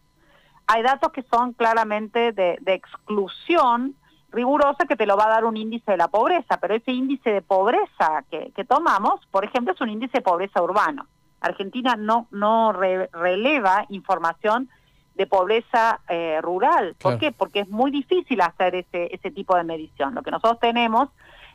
Hay 0.67 0.83
datos 0.83 1.11
que 1.11 1.23
son 1.23 1.53
claramente 1.53 2.31
de, 2.31 2.57
de 2.61 2.73
exclusión 2.73 3.95
rigurosa 4.31 4.85
que 4.85 4.95
te 4.95 5.05
lo 5.05 5.17
va 5.17 5.25
a 5.25 5.31
dar 5.31 5.45
un 5.45 5.57
índice 5.57 5.91
de 5.91 5.97
la 5.97 6.07
pobreza, 6.07 6.57
pero 6.57 6.75
ese 6.75 6.91
índice 6.91 7.31
de 7.31 7.41
pobreza 7.41 8.23
que, 8.29 8.51
que 8.55 8.63
tomamos, 8.63 9.25
por 9.31 9.43
ejemplo, 9.43 9.73
es 9.73 9.81
un 9.81 9.89
índice 9.89 10.19
de 10.19 10.21
pobreza 10.21 10.61
urbano. 10.61 11.07
Argentina 11.41 11.95
no, 11.95 12.27
no 12.31 12.71
releva 12.71 13.85
información 13.89 14.69
de 15.15 15.27
pobreza 15.27 15.99
eh, 16.07 16.39
rural. 16.41 16.95
¿Por 16.99 17.17
qué? 17.17 17.31
Porque 17.31 17.61
es 17.61 17.69
muy 17.69 17.91
difícil 17.91 18.41
hacer 18.41 18.75
ese, 18.75 19.13
ese 19.13 19.31
tipo 19.31 19.55
de 19.55 19.63
medición. 19.63 20.15
Lo 20.15 20.23
que 20.23 20.31
nosotros 20.31 20.59
tenemos, 20.59 21.09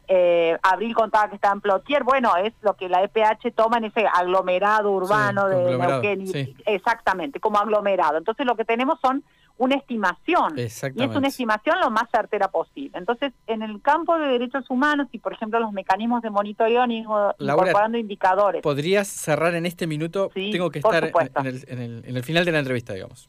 eh, 0.08 0.56
Abril 0.62 0.94
contaba 0.94 1.28
que 1.28 1.36
está 1.36 1.50
en 1.52 1.60
Plotier, 1.60 2.04
bueno, 2.04 2.36
es 2.36 2.52
lo 2.62 2.74
que 2.74 2.88
la 2.88 3.02
EPH 3.02 3.52
toma 3.54 3.78
en 3.78 3.84
ese 3.84 4.06
aglomerado 4.06 4.92
urbano 4.92 5.48
de 5.48 5.78
Neuquén. 5.78 6.54
Exactamente, 6.66 7.40
como 7.40 7.58
aglomerado. 7.58 8.18
Entonces 8.18 8.46
lo 8.46 8.56
que 8.56 8.64
tenemos 8.64 9.00
son 9.00 9.24
una 9.58 9.76
estimación. 9.76 10.58
Y 10.58 10.62
es 10.62 10.82
una 11.14 11.28
estimación 11.28 11.80
lo 11.80 11.90
más 11.90 12.04
certera 12.10 12.48
posible. 12.48 12.98
Entonces, 12.98 13.32
en 13.46 13.62
el 13.62 13.80
campo 13.80 14.18
de 14.18 14.28
derechos 14.28 14.68
humanos 14.68 15.08
y, 15.12 15.18
por 15.18 15.32
ejemplo, 15.32 15.58
los 15.60 15.72
mecanismos 15.72 16.22
de 16.22 16.30
monitoreo 16.30 16.84
incorporando 16.86 17.96
indicadores. 17.96 18.62
¿Podrías 18.62 19.08
cerrar 19.08 19.54
en 19.54 19.66
este 19.66 19.86
minuto? 19.86 20.30
Tengo 20.34 20.70
que 20.70 20.80
estar 20.80 21.04
en 21.04 21.46
el, 21.46 21.64
en, 21.68 22.16
el, 22.16 22.22
final 22.22 22.44
de 22.44 22.52
la 22.52 22.58
entrevista, 22.58 22.92
digamos. 22.92 23.28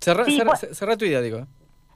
Cerra, 0.00 0.96
tu 0.96 1.04
idea, 1.04 1.20
digo. 1.20 1.46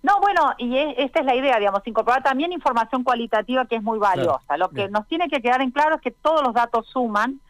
No, 0.02 0.20
bueno, 0.20 0.52
y 0.58 0.76
esta 0.98 1.20
es 1.20 1.26
la 1.26 1.36
idea, 1.36 1.58
digamos, 1.58 1.80
incorporar 1.84 2.22
también 2.22 2.52
información 2.52 3.04
cualitativa 3.04 3.66
que 3.66 3.76
es 3.76 3.82
muy 3.82 3.98
valiosa. 3.98 4.56
Lo 4.56 4.68
que 4.70 4.88
nos 4.88 5.06
tiene 5.06 5.28
que 5.28 5.40
quedar 5.40 5.62
en 5.62 5.70
claro 5.70 5.96
es 5.96 6.00
que 6.00 6.10
todos 6.10 6.42
los 6.42 6.54
datos 6.54 6.86
suman, 6.88 7.40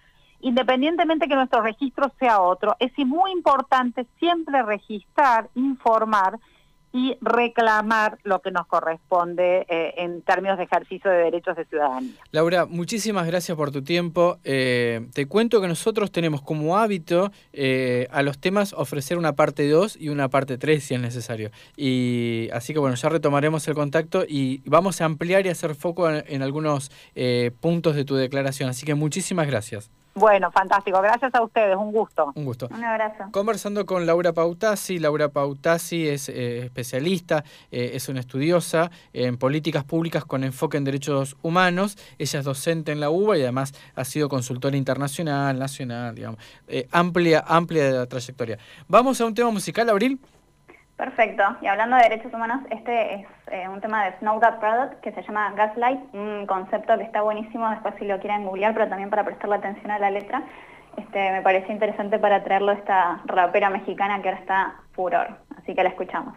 independientemente 0.43 1.29
que 1.29 1.35
nuestro 1.35 1.63
registro 1.63 2.13
sea 2.19 2.41
otro, 2.41 2.77
es 2.79 2.93
muy 2.99 3.33
importante 3.33 4.07
siempre 4.19 4.63
registrar, 4.63 5.49
informar 5.55 6.39
y 6.93 7.17
reclamar 7.23 8.19
lo 8.23 8.43
que 8.43 8.51
nos 8.51 8.67
corresponde 8.67 9.65
eh, 9.69 9.95
en 9.97 10.21
términos 10.23 10.59
de 10.59 10.65
ejercicio 10.65 11.11
de 11.11 11.17
derechos 11.17 11.57
de 11.57 11.65
ciudadanía. 11.65 12.13
Laura, 12.33 12.67
muchísimas 12.67 13.27
gracias 13.27 13.57
por 13.57 13.71
tu 13.71 13.83
tiempo. 13.83 14.39
Eh, 14.45 15.09
te 15.15 15.27
cuento 15.27 15.61
que 15.63 15.69
nosotros 15.69 16.13
tenemos 16.13 16.43
como 16.43 16.77
hábito 16.77 17.33
eh, 17.55 18.09
a 18.11 18.23
los 18.23 18.39
temas 18.39 18.75
ofrecer 18.75 19.17
una 19.17 19.35
parte 19.35 19.67
2 19.69 19.97
y 19.99 20.11
una 20.11 20.29
parte 20.29 20.59
3 20.59 20.85
si 20.85 20.95
es 20.95 21.01
necesario. 21.01 21.51
Y 21.77 22.51
así 22.53 22.75
que 22.75 22.79
bueno, 22.79 22.95
ya 22.95 23.09
retomaremos 23.09 23.67
el 23.69 23.75
contacto 23.75 24.25
y 24.29 24.63
vamos 24.67 25.01
a 25.01 25.07
ampliar 25.07 25.47
y 25.47 25.49
hacer 25.49 25.75
foco 25.75 26.11
en 26.11 26.43
algunos 26.43 26.91
puntos 27.61 27.97
de 27.97 28.05
tu 28.05 28.17
declaración. 28.17 28.69
Así 28.69 28.85
que 28.85 28.95
muchísimas 28.95 29.47
gracias. 29.47 29.91
Bueno, 30.15 30.51
fantástico. 30.51 31.01
Gracias 31.01 31.35
a 31.35 31.43
ustedes. 31.43 31.77
Un 31.77 31.91
gusto. 31.91 32.33
Un 32.35 32.45
gusto. 32.45 32.69
Un 32.71 32.85
abrazo. 32.85 33.25
Conversando 33.31 33.87
con 33.87 34.05
Laura 34.05 34.33
Pautasi. 34.33 34.99
Laura 34.99 35.29
Pautasi 35.31 36.09
es 36.09 36.29
eh, 36.29 36.67
especialista, 36.67 37.45
eh, 37.71 37.93
es 37.95 38.09
una 38.09 38.21
estudiosa 38.21 38.91
en 39.13 39.39
políticas 39.39 39.85
públicas 39.85 40.25
con 40.25 40.45
enfoque 40.45 40.77
en 40.77 40.85
derechos 40.85 41.37
humanos. 41.43 41.97
Ella 42.19 42.41
es 42.41 42.45
docente 42.45 42.93
en 42.93 43.01
la 43.01 43.11
UBA 43.11 43.39
y 43.39 43.43
además 43.43 43.73
ha 43.95 44.05
sido 44.05 44.29
consultora 44.29 44.77
internacional, 44.77 45.59
nacional, 45.59 46.15
digamos. 46.15 46.39
Eh, 46.69 46.89
amplia, 46.93 47.45
amplia 47.47 48.07
trayectoria. 48.07 48.59
Vamos 48.89 49.21
a 49.21 49.27
un 49.27 49.35
tema 49.35 49.51
musical, 49.51 49.89
Abril. 49.89 50.21
Perfecto. 50.97 51.43
Y 51.61 51.67
hablando 51.67 51.97
de 51.97 52.03
derechos 52.03 52.33
humanos, 52.33 52.61
este 52.71 53.15
es 53.15 53.27
eh, 53.51 53.69
un 53.69 53.81
tema 53.81 54.05
de 54.05 54.19
Snow 54.19 54.39
Product 54.39 55.01
que 55.01 55.13
se 55.13 55.23
llama 55.23 55.53
Gaslight, 55.57 56.15
un 56.15 56.47
concepto 56.47 56.97
que 56.97 57.05
está 57.05 57.23
buenísimo 57.23 57.69
después 57.71 57.95
si 57.99 58.05
lo 58.05 58.21
quieren 58.21 58.45
googlear, 58.45 58.73
pero 58.75 58.89
también 58.89 59.11
para 59.11 59.25
prestarle 59.25 59.57
atención 59.57 59.91
a 59.91 59.99
la 59.99 60.11
letra. 60.11 60.43
Este, 60.97 61.33
me 61.33 61.43
pareció 61.43 61.73
interesante 61.73 62.19
para 62.19 62.45
traerlo 62.45 62.73
esta 62.73 63.21
rapera 63.25 63.71
mexicana 63.71 64.21
que 64.21 64.29
ahora 64.29 64.41
está 64.41 64.75
furor. 64.93 65.29
Así 65.59 65.75
que 65.75 65.83
la 65.83 65.89
escuchamos. 65.89 66.35